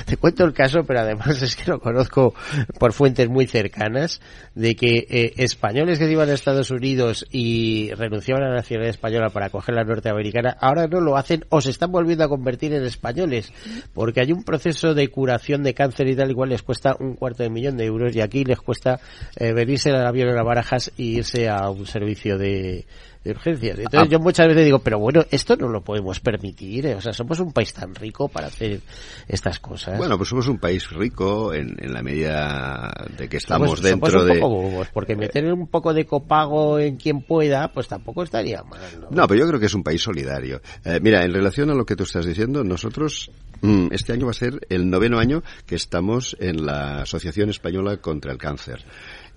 [0.06, 2.34] te, cuento el caso, pero además es que lo conozco
[2.78, 4.20] por fuentes muy cercanas,
[4.54, 9.30] de que eh, españoles que iban a Estados Unidos y renunciaban a la nacionalidad española
[9.30, 12.84] para coger la norteamericana, ahora no lo hacen o se están volviendo a convertir en
[12.84, 13.52] españoles,
[13.94, 17.42] porque hay un proceso de curación de cáncer y tal, igual les cuesta un cuarto
[17.42, 19.00] de millón de euros y aquí les cuesta
[19.36, 22.86] eh, venirse al avión las barajas y irse a un servicio de,
[23.24, 23.78] de urgencias.
[23.78, 24.10] Entonces ah.
[24.10, 26.94] yo muchas veces digo, pero bueno, esto no lo podemos permitir, ¿eh?
[26.94, 28.80] o sea, somos un país tan rico para hacer
[29.28, 29.98] estas cosas.
[29.98, 34.40] Bueno, pues somos un país rico en, en la medida de que estamos dentro de...
[34.92, 38.80] porque meter un poco de copago en quien pueda, pues tampoco estaría mal.
[39.10, 40.60] No, pero yo creo que es un país solidario.
[40.84, 43.30] Eh, mira, en relación a lo que tú estás diciendo, nosotros
[43.60, 47.98] mm, este año va a ser el noveno año que estamos en la Asociación Española
[47.98, 48.84] contra el Cáncer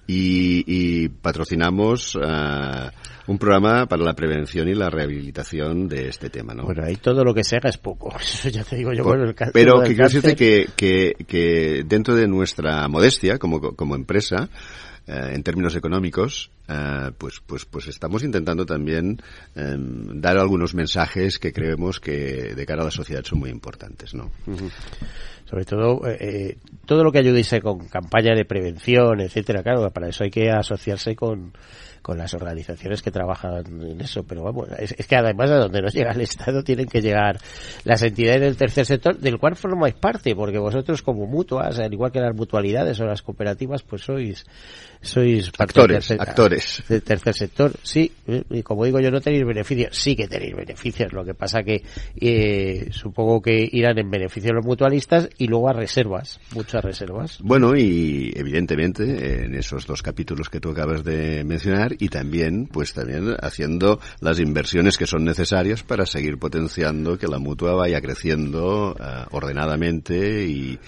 [0.07, 2.89] y, patrocinamos uh,
[3.27, 6.63] un programa para la prevención y la rehabilitación de este tema, ¿no?
[6.63, 8.13] Bueno, ahí todo lo que se haga es poco.
[8.19, 9.03] Eso ya te digo yo.
[9.03, 13.95] bueno, el pero que quiero decirte que, que, que, dentro de nuestra modestia como, como
[13.95, 14.49] empresa,
[15.07, 19.21] eh, en términos económicos, eh, pues, pues, pues estamos intentando también
[19.55, 24.13] em, dar algunos mensajes que creemos que de cara a la sociedad son muy importantes,
[24.13, 24.31] ¿no?
[25.53, 30.09] sobre todo eh, eh, todo lo que ayude con campaña de prevención, etcétera, claro, para
[30.09, 31.53] eso hay que asociarse con
[32.03, 34.23] con las organizaciones que trabajan en eso.
[34.23, 37.39] Pero vamos, es, que además de donde nos llega el Estado tienen que llegar
[37.85, 42.11] las entidades del tercer sector, del cual formáis parte, porque vosotros como mutuas, al igual
[42.11, 44.45] que las mutualidades o las cooperativas, pues sois
[45.01, 47.73] sois actores, actores del tercer sector.
[47.83, 48.11] Sí,
[48.49, 49.97] y como digo yo, no tenéis beneficios.
[49.97, 51.11] Sí que tenéis beneficios.
[51.13, 51.83] Lo que pasa que
[52.15, 57.39] eh, supongo que irán en beneficio de los mutualistas y luego a reservas, muchas reservas.
[57.41, 62.93] Bueno, y evidentemente en esos dos capítulos que tú acabas de mencionar y también, pues
[62.93, 68.93] también haciendo las inversiones que son necesarias para seguir potenciando que la mutua vaya creciendo
[68.93, 70.79] uh, ordenadamente y,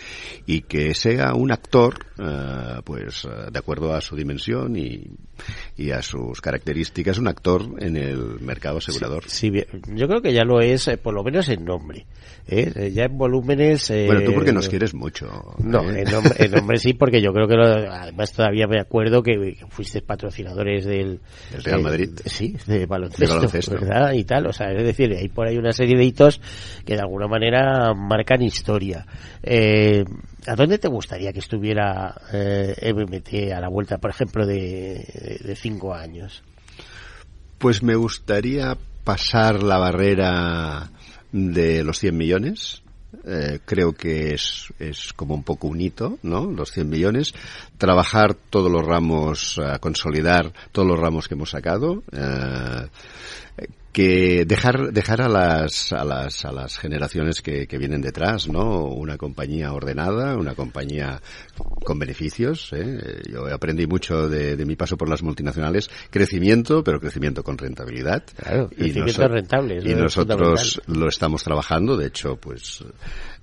[0.45, 5.03] y, que sea un actor, uh, pues uh, de acuerdo a su dimensión y,
[5.77, 9.23] y, a sus características, un actor en el mercado asegurador.
[9.27, 12.05] Sí, sí yo creo que ya lo es, eh, por lo menos en nombre.
[12.47, 12.91] ¿eh?
[12.93, 13.89] Ya en volúmenes.
[13.89, 15.27] Eh, bueno, tú porque nos quieres mucho.
[15.59, 19.23] No, en, nombre, en nombre sí, porque yo creo que lo, además todavía me acuerdo
[19.23, 21.19] que, que fuiste patrocinadores del.
[21.53, 22.09] El Real Madrid.
[22.25, 24.13] sí, de baloncesto, de baloncesto, ¿verdad?
[24.13, 26.41] Y tal, o sea, es decir, hay por ahí una serie de hitos
[26.85, 29.05] que de alguna manera marcan historia.
[29.43, 30.03] Eh,
[30.47, 35.55] ¿A dónde te gustaría que estuviera eh, MMT a la vuelta, por ejemplo, de, de
[35.55, 36.43] cinco años?
[37.57, 40.91] Pues me gustaría pasar la barrera
[41.31, 42.81] de los 100 millones.
[43.25, 46.45] Eh, creo que es, es como un poco un hito, ¿no?
[46.45, 47.33] Los 100 millones.
[47.77, 52.03] Trabajar todos los ramos, consolidar todos los ramos que hemos sacado.
[52.11, 52.87] Uh,
[53.95, 58.87] que dejar dejar a las a las a las generaciones que, que vienen detrás no
[58.87, 61.21] una compañía ordenada una compañía
[61.85, 63.21] con beneficios ¿eh?
[63.31, 65.89] yo aprendí mucho de, de, mi paso por las multinacionales.
[66.09, 68.23] Crecimiento pero crecimiento con rentabilidad.
[68.35, 71.95] Claro, y, crecimiento rentable, y nosotros lo estamos trabajando.
[71.95, 72.83] De hecho pues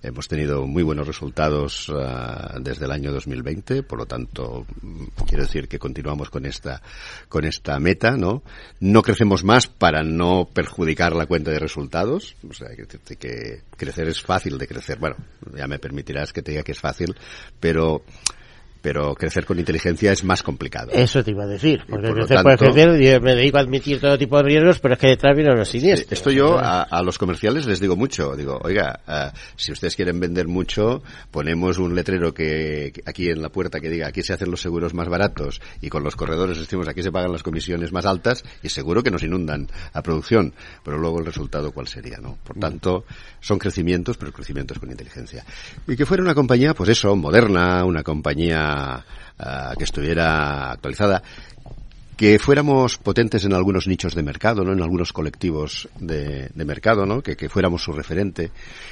[0.02, 4.66] hemos tenido muy buenos resultados uh, desde el año 2020 por lo tanto
[5.26, 6.82] quiero decir que continuamos con esta
[7.28, 8.42] con esta meta no
[8.80, 12.36] no crecemos más para no perjudicar la cuenta de resultados.
[12.48, 14.98] O sea, que, que crecer es fácil de crecer.
[14.98, 15.16] Bueno,
[15.56, 17.14] ya me permitirás que te diga que es fácil,
[17.60, 18.02] pero
[18.82, 20.90] pero crecer con inteligencia es más complicado.
[20.92, 23.60] Eso te iba a decir, porque por crecer tanto, puede crecer, yo me dedico a
[23.60, 26.12] admitir todo tipo de riesgos, pero es que detrás vienen los siniestros.
[26.12, 30.18] Esto yo a, a, los comerciales les digo mucho, digo, oiga, uh, si ustedes quieren
[30.18, 34.32] vender mucho, ponemos un letrero que, que, aquí en la puerta que diga, aquí se
[34.32, 37.92] hacen los seguros más baratos y con los corredores decimos, aquí se pagan las comisiones
[37.92, 40.52] más altas y seguro que nos inundan a producción,
[40.84, 42.36] pero luego el resultado cuál sería, ¿no?
[42.42, 43.04] Por tanto,
[43.40, 45.44] son crecimientos, pero crecimientos con inteligencia.
[45.86, 51.22] Y que fuera una compañía, pues eso, moderna, una compañía uh, que estuviera actualizada,
[52.16, 54.72] que fuéramos potentes en algunos nichos de mercado, ¿no?
[54.72, 57.22] En algunos colectivos de, mercado, ¿no?
[57.22, 58.50] Que, fuéramos su referente.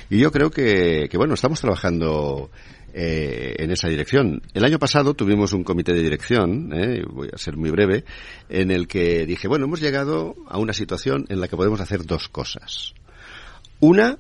[0.09, 2.51] Y yo creo que, que bueno, estamos trabajando
[2.93, 4.43] eh, en esa dirección.
[4.53, 8.05] El año pasado tuvimos un comité de dirección, eh, voy a ser muy breve,
[8.49, 12.05] en el que dije, bueno, hemos llegado a una situación en la que podemos hacer
[12.05, 12.95] dos cosas.
[13.79, 14.19] Una,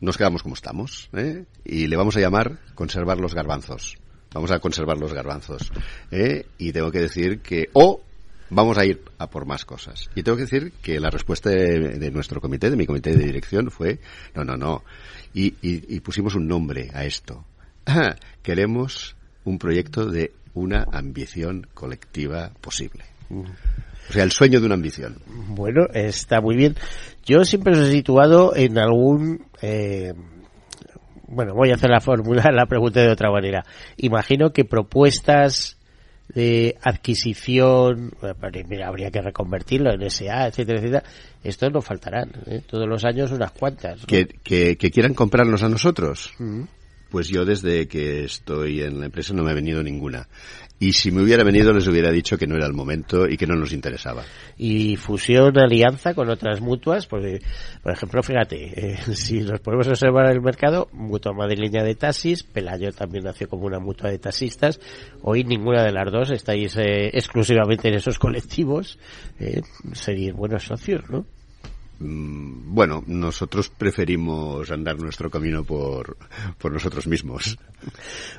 [0.00, 1.46] nos quedamos como estamos, ¿eh?
[1.64, 3.98] y le vamos a llamar conservar los garbanzos
[4.36, 5.72] vamos a conservar los garbanzos.
[6.10, 6.46] ¿eh?
[6.58, 8.02] Y tengo que decir que, o
[8.50, 10.10] vamos a ir a por más cosas.
[10.14, 13.70] Y tengo que decir que la respuesta de, nuestro comité, de mi comité de dirección,
[13.70, 13.98] fue,
[14.34, 14.84] no, no, no.
[15.34, 17.44] Y, y, y pusimos un nombre a esto.
[18.42, 23.04] Queremos un proyecto de una ambición colectiva posible.
[23.30, 25.16] O sea, el sueño de una ambición.
[25.48, 26.76] Bueno, está muy bien.
[27.24, 29.46] Yo siempre os he situado en algún...
[29.62, 30.12] Eh,
[31.28, 33.64] bueno, voy a hacer la fórmula, la pregunta de otra manera.
[33.96, 35.76] Imagino que propuestas
[36.28, 38.12] de adquisición,
[38.68, 41.02] mira, habría que reconvertirlo en SA, etcétera, etcétera.
[41.44, 42.62] Estos no faltarán, ¿eh?
[42.66, 44.00] todos los años unas cuantas.
[44.00, 44.06] ¿no?
[44.06, 46.32] Que, que, que, quieran comprarnos a nosotros.
[46.40, 46.68] Uh -huh.
[47.10, 50.26] Pues yo desde que estoy en la empresa no me ha venido ninguna.
[50.78, 53.46] Y si me hubiera venido les hubiera dicho que no era el momento y que
[53.46, 54.24] no nos interesaba.
[54.58, 60.42] Y fusión, alianza con otras mutuas, por ejemplo, fíjate, eh, si nos podemos observar el
[60.42, 64.78] mercado, mutua madrileña de taxis, Pelayo también nació como una mutua de taxistas,
[65.22, 68.98] hoy ninguna de las dos estáis eh, exclusivamente en esos colectivos,
[69.40, 69.62] eh,
[69.92, 71.24] serían buenos socios, ¿no?
[71.98, 76.16] Mm, bueno, nosotros preferimos andar nuestro camino por,
[76.58, 77.58] por nosotros mismos.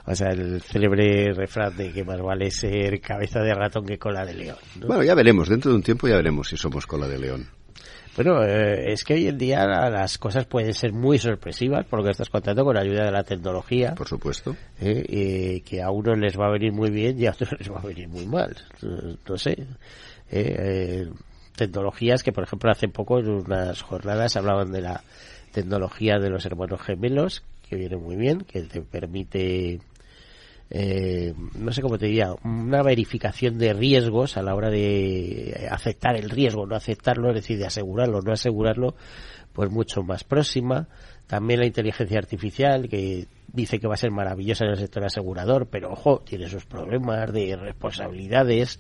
[0.06, 4.26] O sea, el célebre refrán de que más vale ser cabeza de ratón que cola
[4.26, 4.58] de león.
[4.80, 4.88] ¿no?
[4.88, 7.48] Bueno, ya veremos, dentro de un tiempo ya veremos si somos cola de león.
[8.16, 12.06] Bueno, eh, es que hoy en día las cosas pueden ser muy sorpresivas por lo
[12.06, 13.94] que estás contando con la ayuda de la tecnología.
[13.94, 14.56] Por supuesto.
[14.82, 17.72] Eh, eh, que a unos les va a venir muy bien y a otros les
[17.72, 18.56] va a venir muy mal.
[19.28, 19.68] No sé.
[20.32, 21.08] Eh,
[21.58, 25.04] tecnologías que, por ejemplo, hace poco en unas jornadas hablaban de la
[25.52, 29.82] tecnología de los hermanos gemelos, que viene muy bien, que te permite,
[30.70, 36.16] eh, no sé cómo te diría, una verificación de riesgos a la hora de aceptar
[36.16, 38.96] el riesgo, no aceptarlo, es decir, de asegurarlo, no asegurarlo,
[39.52, 40.88] pues mucho más próxima.
[41.26, 45.68] También la inteligencia artificial, que dice que va a ser maravillosa en el sector asegurador,
[45.68, 48.80] pero ojo, tiene sus problemas de responsabilidades,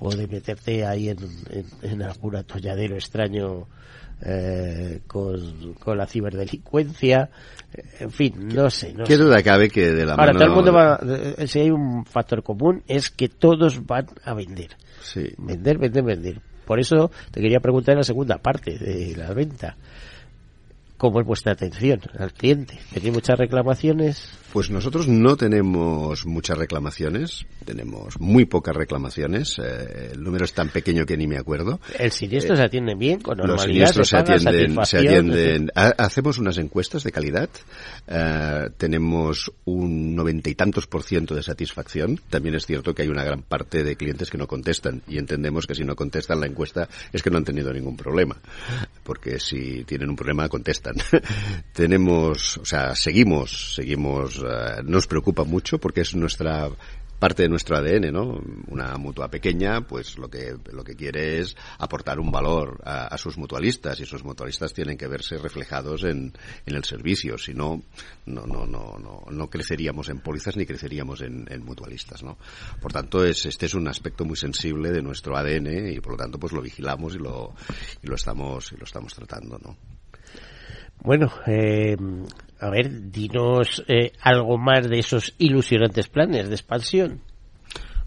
[0.00, 1.18] o de meterte ahí en,
[1.50, 3.66] en, en algún atolladero extraño
[4.22, 7.30] eh, con, con, la ciberdelincuencia,
[8.00, 8.92] en fin, no sé.
[8.92, 9.22] No ¿Qué sé.
[9.22, 10.38] duda cabe que de la Ahora, mano...
[10.38, 14.76] todo el mundo va, si hay un factor común, es que todos van a vender.
[15.02, 15.32] Sí.
[15.38, 16.40] Vender, vender, vender.
[16.66, 19.76] Por eso te quería preguntar en la segunda parte de la venta.
[20.96, 22.78] ¿Cómo es vuestra atención al cliente?
[22.92, 24.38] ¿Tenéis muchas reclamaciones?
[24.52, 30.70] Pues nosotros no tenemos muchas reclamaciones, tenemos muy pocas reclamaciones, eh, el número es tan
[30.70, 31.78] pequeño que ni me acuerdo.
[31.96, 33.72] ¿El siniestro Eh, se atiende bien, con Los normalidad?
[33.92, 35.70] siniestros se paga, atienden, se atienden.
[35.76, 37.48] ha- Hacemos unas encuestas de calidad.
[38.08, 42.18] eh, tenemos un noventa y tantos por ciento de satisfacción.
[42.28, 45.68] También es cierto que hay una gran parte de clientes que no contestan y entendemos
[45.68, 48.36] que si no contestan la encuesta es que no han tenido ningún problema.
[49.04, 50.96] Porque si tienen un problema contestan.
[51.72, 54.39] tenemos, o sea, seguimos, seguimos.
[54.42, 56.70] Eh, nos preocupa mucho porque es nuestra
[57.20, 58.40] parte de nuestro ADN, ¿no?
[58.68, 63.36] Una mutua pequeña, pues lo que lo que quiere es aportar un valor a, sus
[63.36, 66.32] mutualistas y sus mutualistas tienen que verse reflejados en,
[66.64, 67.82] en el servicio, si no
[68.24, 72.38] no no no no no creceríamos en pólizas ni creceríamos en, en mutualistas, ¿no?
[72.80, 76.18] Por tanto, es este es un aspecto muy sensible de nuestro ADN y por lo
[76.18, 77.52] tanto pues lo vigilamos y lo
[78.02, 79.76] y lo estamos y lo estamos tratando, ¿no?
[81.02, 81.96] Bueno, eh,
[82.60, 87.22] a ver, dinos eh, algo más de esos ilusionantes planes de expansión.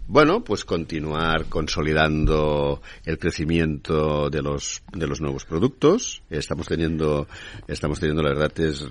[0.06, 6.22] Bueno, pues continuar consolidando el crecimiento de los de los nuevos productos.
[6.28, 7.26] Estamos teniendo
[7.66, 8.86] estamos teniendo la verdad es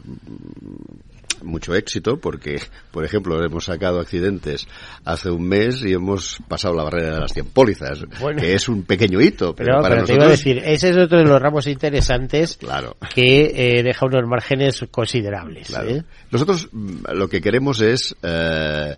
[1.44, 2.60] mucho éxito porque,
[2.92, 4.68] por ejemplo, hemos sacado accidentes
[5.06, 8.42] hace un mes y hemos pasado la barrera de las 100 pólizas, Bueno.
[8.42, 10.90] que es un pequeño hito, pero, Pero, para pero te iba nosotros a decir, ese
[10.90, 12.98] es otro de los ramos interesantes Claro.
[13.14, 15.68] que eh, deja unos márgenes considerables.
[15.68, 15.90] Claro.
[15.90, 16.04] ¿eh?
[16.32, 18.96] Nosotros mm, lo que queremos es eh,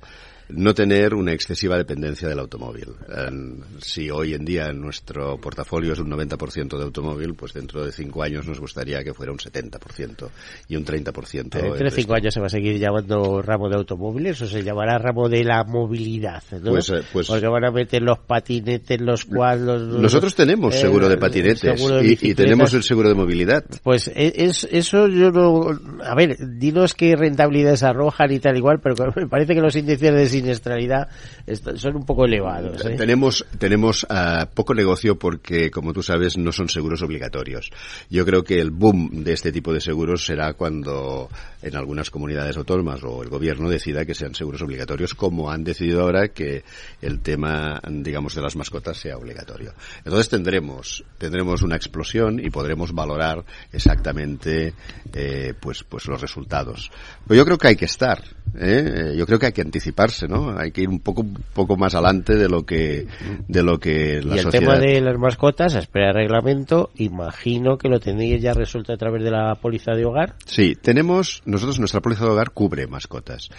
[0.50, 2.90] no tener una excesiva dependencia del automóvil.
[3.10, 3.30] Eh,
[3.82, 8.22] si hoy en día nuestro portafolio es un 90% de automóvil, pues dentro de cinco
[8.24, 10.30] años nos gustaría que fuera un 70%
[10.68, 11.50] y un 30%.
[11.52, 12.02] Pero el entre resto.
[12.02, 15.44] cinco años se va a seguir llamando ramo de automóviles o se llamará ramo de
[15.44, 16.72] la movilidad, ¿no?
[16.72, 19.82] Pues, eh, pues- Porque van a meter los patinetes, los cuadros...
[19.82, 23.16] los- Nosotros tenemos eh, seguro de patinetes seguro de y- y, tenemos el seguro de
[23.16, 23.64] movilidad.
[23.84, 25.70] Pues e- es, eso yo no...
[26.04, 30.14] A ver, dinos qué rentabilidades arrojan y tal igual, pero me parece que los índices
[30.14, 31.08] de siniestralidad
[31.48, 32.84] est- son un poco elevados.
[32.86, 32.96] ¿eh?
[32.98, 37.72] Tenemos, tenemos ah, poco negocio porque, como tú sabes, no son seguros obligatorios.
[38.10, 41.30] Yo creo que el boom de este tipo de seguros será cuando
[41.62, 46.02] en algunas comunidades autónomas o el gobierno decida que sean seguros obligatorios, como han decidido
[46.02, 46.64] ahora que
[47.02, 49.74] el tema, digamos, de las mascotas sea obligatorio.
[50.04, 54.74] Entonces tendremos, tendremos una explosión y podremos valorar exactamente,
[55.14, 56.92] eh, pues, pues los resultados.
[57.28, 58.22] Pero yo creo que hay que estar,
[58.60, 59.14] ¿eh?
[59.18, 60.58] yo creo que hay que anticiparse, ¿no?
[60.58, 63.08] Hay que ir un poco, un poco más adelante de lo que,
[63.48, 64.74] de lo que la y el sociedad.
[64.74, 68.98] tema de las mascotas, a espera de reglamento, imagino que lo tendréis ya resuelto a
[68.98, 70.36] través de la póliza de hogar.
[70.46, 73.50] Sí, tenemos, nosotros nuestra póliza de hogar cubre mascotas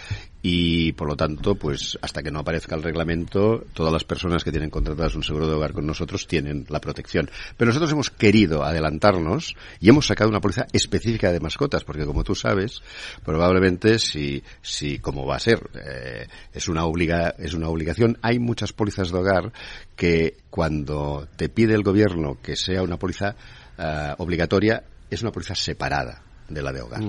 [0.49, 4.51] y por lo tanto, pues hasta que no aparezca el reglamento, todas las personas que
[4.51, 7.29] tienen contratadas un seguro de hogar con nosotros tienen la protección.
[7.57, 12.23] Pero nosotros hemos querido adelantarnos y hemos sacado una póliza específica de mascotas, porque como
[12.23, 12.81] tú sabes,
[13.25, 18.39] probablemente si, si como va a ser, eh, es una obliga, es una obligación, hay
[18.39, 19.51] muchas pólizas de hogar
[19.97, 23.35] que cuando te pide el gobierno que sea una póliza
[23.77, 27.01] eh, obligatoria, es una póliza separada de la de hogar.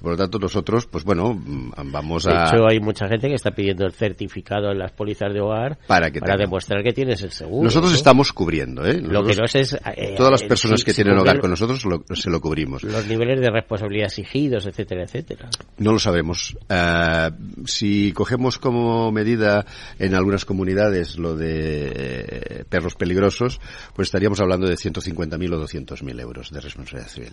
[0.00, 2.46] Por lo tanto, nosotros, pues bueno, mm, vamos De a...
[2.48, 6.10] hecho, hay mucha gente que está pidiendo el certificado en las pólizas de hogar Para
[6.10, 6.36] que tenga.
[6.36, 7.64] demostrar que tienes el seguro.
[7.64, 7.96] Nosotros ¿no?
[7.96, 9.00] estamos cubriendo, ¿eh?
[9.00, 9.74] Lo que no sé es...
[9.74, 12.82] eh, todas las personas que tienen hogar con nosotros lo- se lo cubrimos.
[12.84, 15.48] Los niveles de responsabilidad exigidos, etcétera, etcétera.
[15.78, 16.56] No lo sabemos.
[16.68, 17.30] Eh,
[17.66, 19.66] si cogemos como medida
[19.98, 23.60] en algunas comunidades lo de perros peligrosos,
[23.94, 27.32] pues estaríamos hablando de 150.000 o 200.000 euros de responsabilidad civil.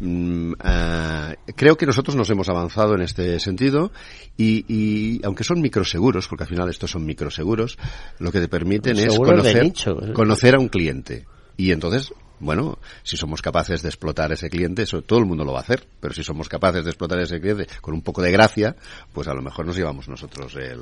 [0.00, 3.92] Mm, eh, creo que nosotros nos hemos avanzado en este sentido
[4.36, 7.78] y, y aunque son microseguros, porque al final estos son microseguros,
[8.18, 9.96] lo que te permiten es Seguros conocer, nicho.
[10.14, 11.26] conocer a un cliente.
[11.56, 12.12] Y entonces,
[12.42, 15.62] bueno, si somos capaces de explotar ese cliente, eso todo el mundo lo va a
[15.62, 15.84] hacer.
[16.00, 18.76] Pero si somos capaces de explotar ese cliente con un poco de gracia,
[19.12, 20.80] pues a lo mejor nos llevamos nosotros el,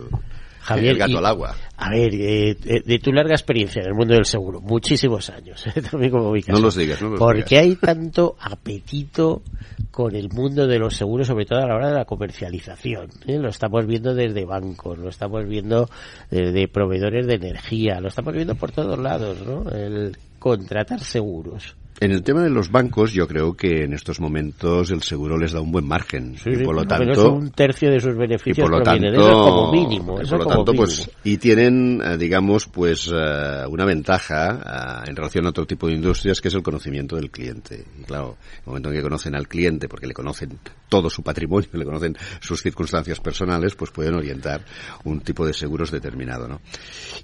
[0.62, 1.54] Javier, el gato y- al agua.
[1.76, 5.64] A ver, eh, eh, de tu larga experiencia en el mundo del seguro, muchísimos años,
[5.74, 6.58] eh, también como mi caso.
[6.58, 7.48] No los digas, no los ¿Por digas.
[7.48, 9.42] qué hay tanto apetito
[9.90, 13.08] con el mundo de los seguros, sobre todo a la hora de la comercialización?
[13.26, 13.38] eh?
[13.38, 15.88] Lo estamos viendo desde bancos, lo estamos viendo
[16.30, 19.68] desde proveedores de energía, lo estamos viendo por todos lados, ¿no?
[19.70, 21.76] El contratar seguros.
[22.01, 25.53] En el tema de los bancos, yo creo que en estos momentos el seguro les
[25.53, 26.34] da un buen margen.
[26.38, 29.22] Sí, y por lo tanto, un tercio de sus y beneficios por lo proviene tanto,
[29.22, 30.18] de eso como mínimo.
[30.18, 30.86] y por lo como tanto, mínimo.
[30.86, 35.88] pues, y tienen, eh, digamos, pues, eh, una ventaja eh, en relación a otro tipo
[35.88, 37.84] de industrias que es el conocimiento del cliente.
[38.01, 41.22] Y claro, en el momento en que conocen al cliente, porque le conocen todo su
[41.22, 44.64] patrimonio, le conocen sus circunstancias personales, pues pueden orientar
[45.05, 46.62] un tipo de seguros determinado, ¿no?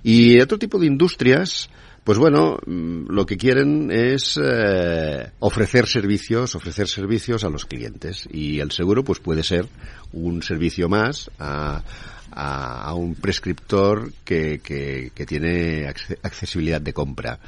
[0.02, 1.70] Y otro tipo de industrias,
[2.06, 8.28] pues bueno, mm, lo que quieren es eh, ofrecer servicios, ofrecer servicios a los clientes
[8.30, 9.66] y el seguro pues puede ser
[10.12, 11.82] un servicio más a,
[12.30, 17.40] a, un prescriptor que, que, que tiene acce- accesibilidad de compra.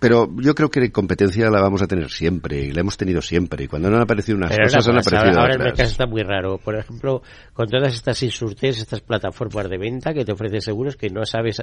[0.00, 3.64] Pero yo creo que competencia la vamos a tener siempre y la hemos tenido siempre
[3.64, 5.70] y cuando no han aparecido unas Pero cosas han ahora pasa, aparecido ahora el otras.
[5.72, 6.58] mercado está muy raro.
[6.58, 7.22] Por ejemplo,
[7.52, 11.62] con todas estas insurtes, estas plataformas de venta que te ofrecen seguros que no sabes,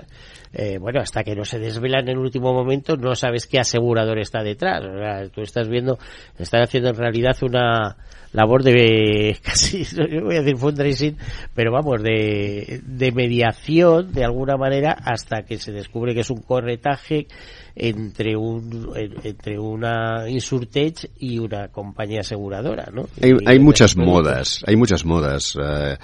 [0.54, 4.20] eh, bueno, hasta que no se desvelan en el último momento, no sabes qué asegurador
[4.20, 4.84] está detrás.
[4.84, 5.98] O sea, tú estás viendo,
[6.38, 7.96] están haciendo en realidad una
[8.36, 11.18] labor de casi, yo voy a decir fundraising,
[11.54, 16.42] pero vamos, de, de mediación de alguna manera hasta que se descubre que es un
[16.42, 17.28] corretaje
[17.76, 23.08] entre un en- entre una insurtech y una compañía aseguradora, ¿no?
[23.22, 25.58] Hay, hay muchas modas, hay muchas modas.
[25.62, 25.98] Eh,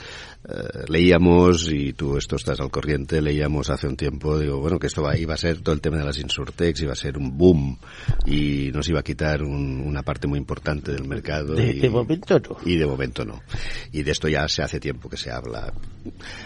[0.47, 4.87] eh, leíamos, y tú esto estás al corriente, leíamos hace un tiempo, digo, bueno, que
[4.87, 7.37] esto va, iba a ser todo el tema de las insurtex, iba a ser un
[7.37, 7.77] boom
[8.25, 11.53] y nos iba a quitar un- una parte muy importante del mercado.
[11.55, 12.57] De, y, de momento no.
[12.65, 13.41] y de momento no.
[13.91, 15.71] Y de esto ya se hace tiempo que se habla.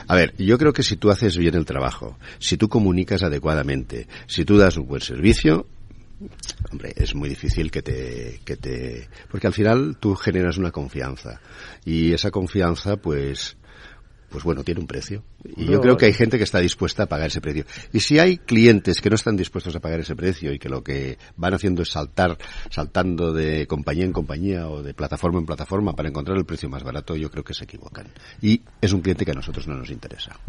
[0.08, 4.08] A ver, yo creo que si tú haces bien el trabajo, si tú comunicas adecuadamente,
[4.28, 5.68] si tú das un buen servicio,
[6.72, 11.41] Hombre, es muy difícil que te, que te, porque al final tú generas una confianza
[11.84, 13.58] y esa confianza, pues,
[14.30, 15.23] pues bueno, tiene un precio.
[15.56, 17.66] Y yo creo que hay gente que está dispuesta a pagar ese precio.
[17.93, 20.84] Y si hay clientes que no están dispuestos a pagar ese precio y que lo
[20.84, 22.38] que van haciendo es saltar,
[22.70, 26.84] saltando de compañía en compañía o de plataforma en plataforma para encontrar el precio más
[26.84, 28.08] barato, yo creo que se equivocan.
[28.41, 30.39] Y es un cliente que a nosotros no nos interesa.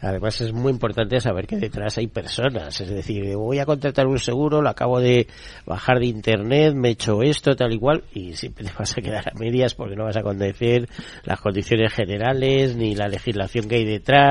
[0.00, 4.18] Además es muy importante saber que detrás hay personas, es decir, voy a contratar un
[4.18, 5.26] seguro, lo acabo de
[5.66, 9.00] bajar de internet, me he hecho esto, tal y cual, y siempre te vas a
[9.00, 10.88] quedar a medias porque no vas a conocer
[11.24, 14.27] las condiciones generales, ni la legislación que hay detrás,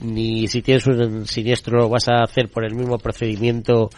[0.00, 3.90] ni si tienes un siniestro lo vas a hacer por el mismo procedimiento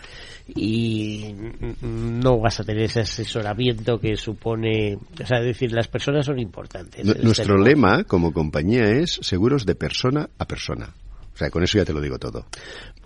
[0.54, 1.34] y
[1.82, 6.38] no vas a tener ese asesoramiento que supone, o sea, es decir, las personas son
[6.38, 7.06] importantes.
[7.06, 10.92] Este Nuestro lema como compañía es seguros de persona a persona.
[11.34, 12.46] O sea, con eso ya te lo digo todo.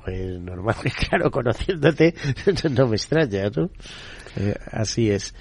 [0.04, 0.76] Pues normal,
[1.08, 2.14] claro, conociéndote
[2.70, 3.70] no me extraña, ¿no?
[4.36, 5.34] Eh, así es.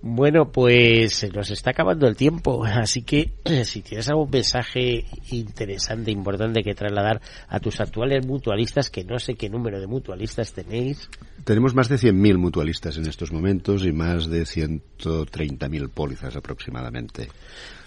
[0.00, 3.32] Bueno, pues se nos está acabando el tiempo, así que
[3.64, 9.34] si tienes algún mensaje interesante, importante que trasladar a tus actuales mutualistas, que no sé
[9.34, 11.08] qué número de mutualistas tenéis,
[11.44, 17.28] Tenemos más de 100.000 mutualistas en estos momentos y más de 130.000 pólizas aproximadamente.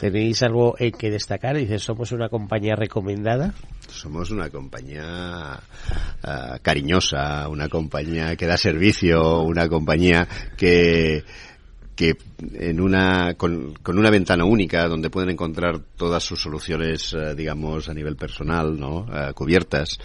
[0.01, 1.55] ¿tenéis algo en que destacar?
[1.55, 3.53] Dices, somos una compañía recomendada.
[3.87, 5.59] Somos una compañía
[6.23, 11.23] ah, cariñosa, una compañía que da servicio, una compañía que
[12.01, 12.17] que
[12.67, 17.87] en una con, con una ventana única donde pueden encontrar todas sus soluciones eh, digamos
[17.89, 19.99] a nivel personal no Eh, cubiertas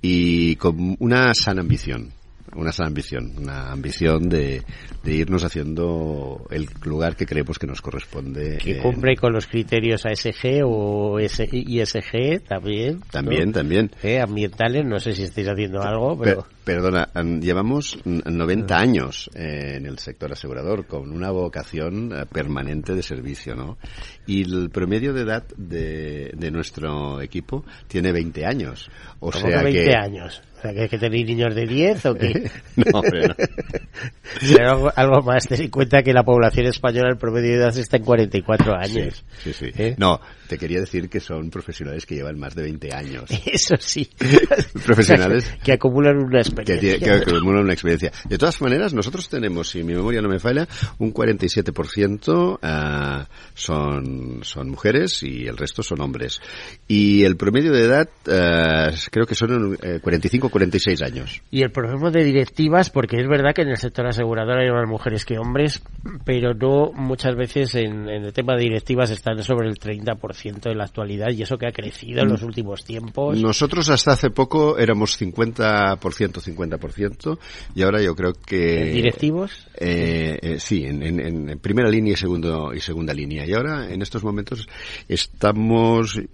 [0.00, 2.12] y con una sana ambición
[2.56, 4.62] una sana ambición una ambición de,
[5.04, 10.06] de irnos haciendo el lugar que creemos que nos corresponde Que cumple con los criterios
[10.06, 13.00] ASG o S- ISG también.
[13.00, 13.04] ¿no?
[13.10, 16.42] también también Eh, ambientales, no sé si estáis haciendo algo, pero...
[16.42, 17.08] Per- perdona,
[17.40, 23.02] llevamos n- 90 años eh, en el sector asegurador con una vocación eh, permanente de
[23.02, 23.78] servicio, ¿no?
[24.26, 28.90] Y el promedio de edad de, de nuestro equipo tiene 20 años.
[29.20, 29.96] O ¿Cómo sea que 20 que...
[29.96, 30.42] años.
[30.58, 32.50] O sea, que, que tenéis niños de 10 o qué?
[32.76, 33.34] No, hombre, no.
[34.54, 37.96] Pero algo, más, ten en cuenta que la población española, el promedio de edad está
[37.96, 39.24] en 44 años.
[39.42, 39.70] Sí, sí.
[39.74, 39.94] ¿Eh?
[39.96, 43.24] No, te quería decir que son profesionales que llevan más de 20 años.
[43.46, 44.08] Eso sí.
[44.84, 45.44] Profesionales.
[45.44, 46.98] O sea, que, acumulan una experiencia.
[46.98, 48.10] que acumulan una experiencia.
[48.28, 50.66] De todas maneras, nosotros tenemos, si mi memoria no me falla,
[50.98, 56.40] un 47% ah, son, son mujeres y el resto son hombres.
[56.88, 61.42] Y el promedio de edad ah, creo que son eh, 45-46 años.
[61.50, 64.88] Y el problema de directivas, porque es verdad que en el sector asegurador hay más
[64.88, 65.82] mujeres que hombres,
[66.24, 70.78] pero no muchas veces en, en el tema de directivas están sobre el 30% en
[70.78, 73.38] la actualidad y eso que ha crecido en los últimos tiempos.
[73.38, 77.38] Nosotros hasta hace poco éramos 50%, 50%
[77.74, 78.92] y ahora yo creo que...
[78.92, 79.66] ¿Directivos?
[79.76, 83.46] Eh, eh, sí, en, en, primera línea y, segundo, y segunda línea.
[83.46, 84.68] Y ahora, en estos momentos,
[85.08, 86.28] estamos, eh,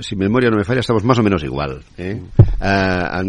[0.00, 1.82] si memoria no me falla, estamos más o menos igual.
[1.96, 2.20] ¿eh?
[2.60, 3.22] ha,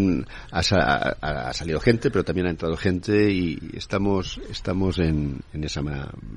[0.52, 5.82] ha, salido gente, pero también ha entrado gente y estamos, estamos en, en esa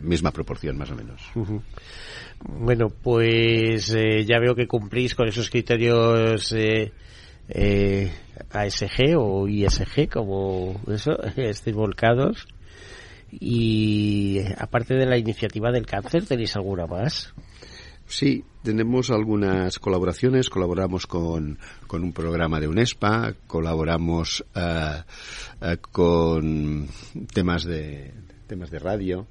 [0.02, 1.22] misma proporción, más o menos.
[2.44, 6.92] Bueno, pues eh, ya veo que cumplís con esos criterios eh,
[7.48, 8.12] eh,
[8.50, 12.46] ASG o ISG, como eso, estéis volcados.
[13.30, 17.32] Y aparte de la iniciativa del cáncer, ¿tenéis alguna más?
[18.06, 20.50] Sí, tenemos algunas colaboraciones.
[20.50, 24.44] Colaboramos con, con un programa de UNESPA, colaboramos
[25.90, 26.88] con
[27.32, 28.12] temas de
[28.46, 29.26] temas de radio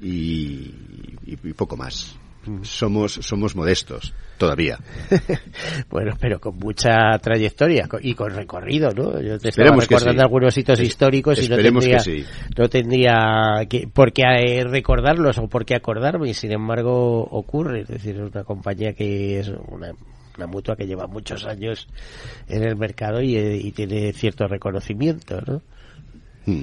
[0.00, 0.72] y
[1.54, 2.16] poco más
[2.62, 4.78] somos, somos modestos, todavía.
[5.90, 9.20] bueno, pero con mucha trayectoria y con recorrido, ¿no?
[9.20, 11.98] Yo te estaba recordando algunos hitos históricos y no tendría,
[12.56, 17.82] no tendría que, por qué eh, recordarlos o por qué acordarme, y sin embargo ocurre.
[17.82, 19.92] Es decir, es una compañía que es una,
[20.36, 21.88] una mutua que lleva muchos años
[22.48, 25.62] en el mercado y, eh, y tiene cierto reconocimiento, ¿no?
[26.46, 26.62] Hmm.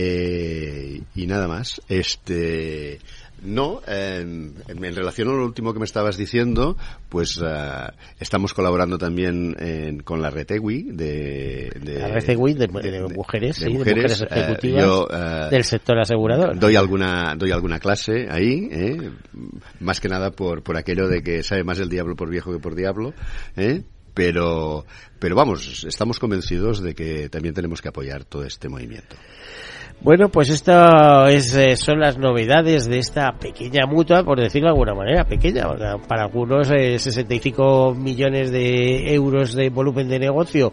[0.00, 1.80] Eh, y nada más.
[1.88, 3.00] Este,
[3.42, 6.76] no, en, relación a lo último que me estabas diciendo,
[7.08, 7.86] pues eh,
[8.18, 9.54] estamos colaborando también
[10.04, 15.64] con la Retegui de, de, la Retegui de, mujeres, de, mujeres, eh, ejecutivas eh, del
[15.64, 16.58] sector asegurador.
[16.58, 18.68] Doy alguna, doy alguna clase ahí,
[19.80, 22.58] más que nada por, por aquello de que sabe más el diablo por viejo que
[22.58, 23.14] por diablo,
[24.14, 24.84] pero,
[25.20, 29.14] pero vamos, estamos convencidos de que también tenemos que apoyar todo este movimiento.
[30.00, 34.94] Bueno, pues estas eh, son las novedades de esta pequeña mutua, por decirlo de alguna
[34.94, 35.64] manera, pequeña.
[36.06, 40.72] Para algunos 65 eh, millones de euros de volumen de negocio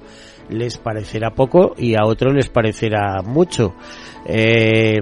[0.49, 3.73] les parecerá poco y a otros les parecerá mucho.
[4.27, 5.01] Eh,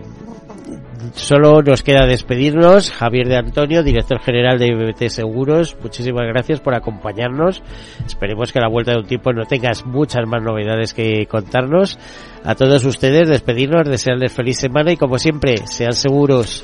[1.13, 2.91] solo nos queda despedirnos.
[2.91, 7.61] Javier de Antonio, director general de BBT Seguros, muchísimas gracias por acompañarnos.
[8.05, 11.97] Esperemos que a la vuelta de un tiempo no tengas muchas más novedades que contarnos.
[12.43, 16.63] A todos ustedes, despedirnos, desearles feliz semana y como siempre, sean seguros.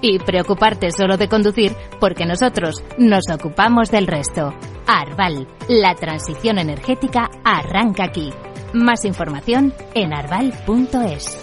[0.00, 4.52] y preocuparte solo de conducir porque nosotros nos ocupamos del resto.
[4.86, 8.30] Arval, la transición energética arranca aquí.
[8.72, 11.38] Más información en arval.es.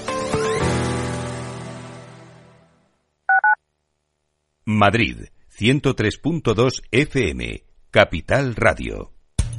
[4.65, 5.25] Madrid,
[5.57, 9.12] 103.2 FM, Capital Radio.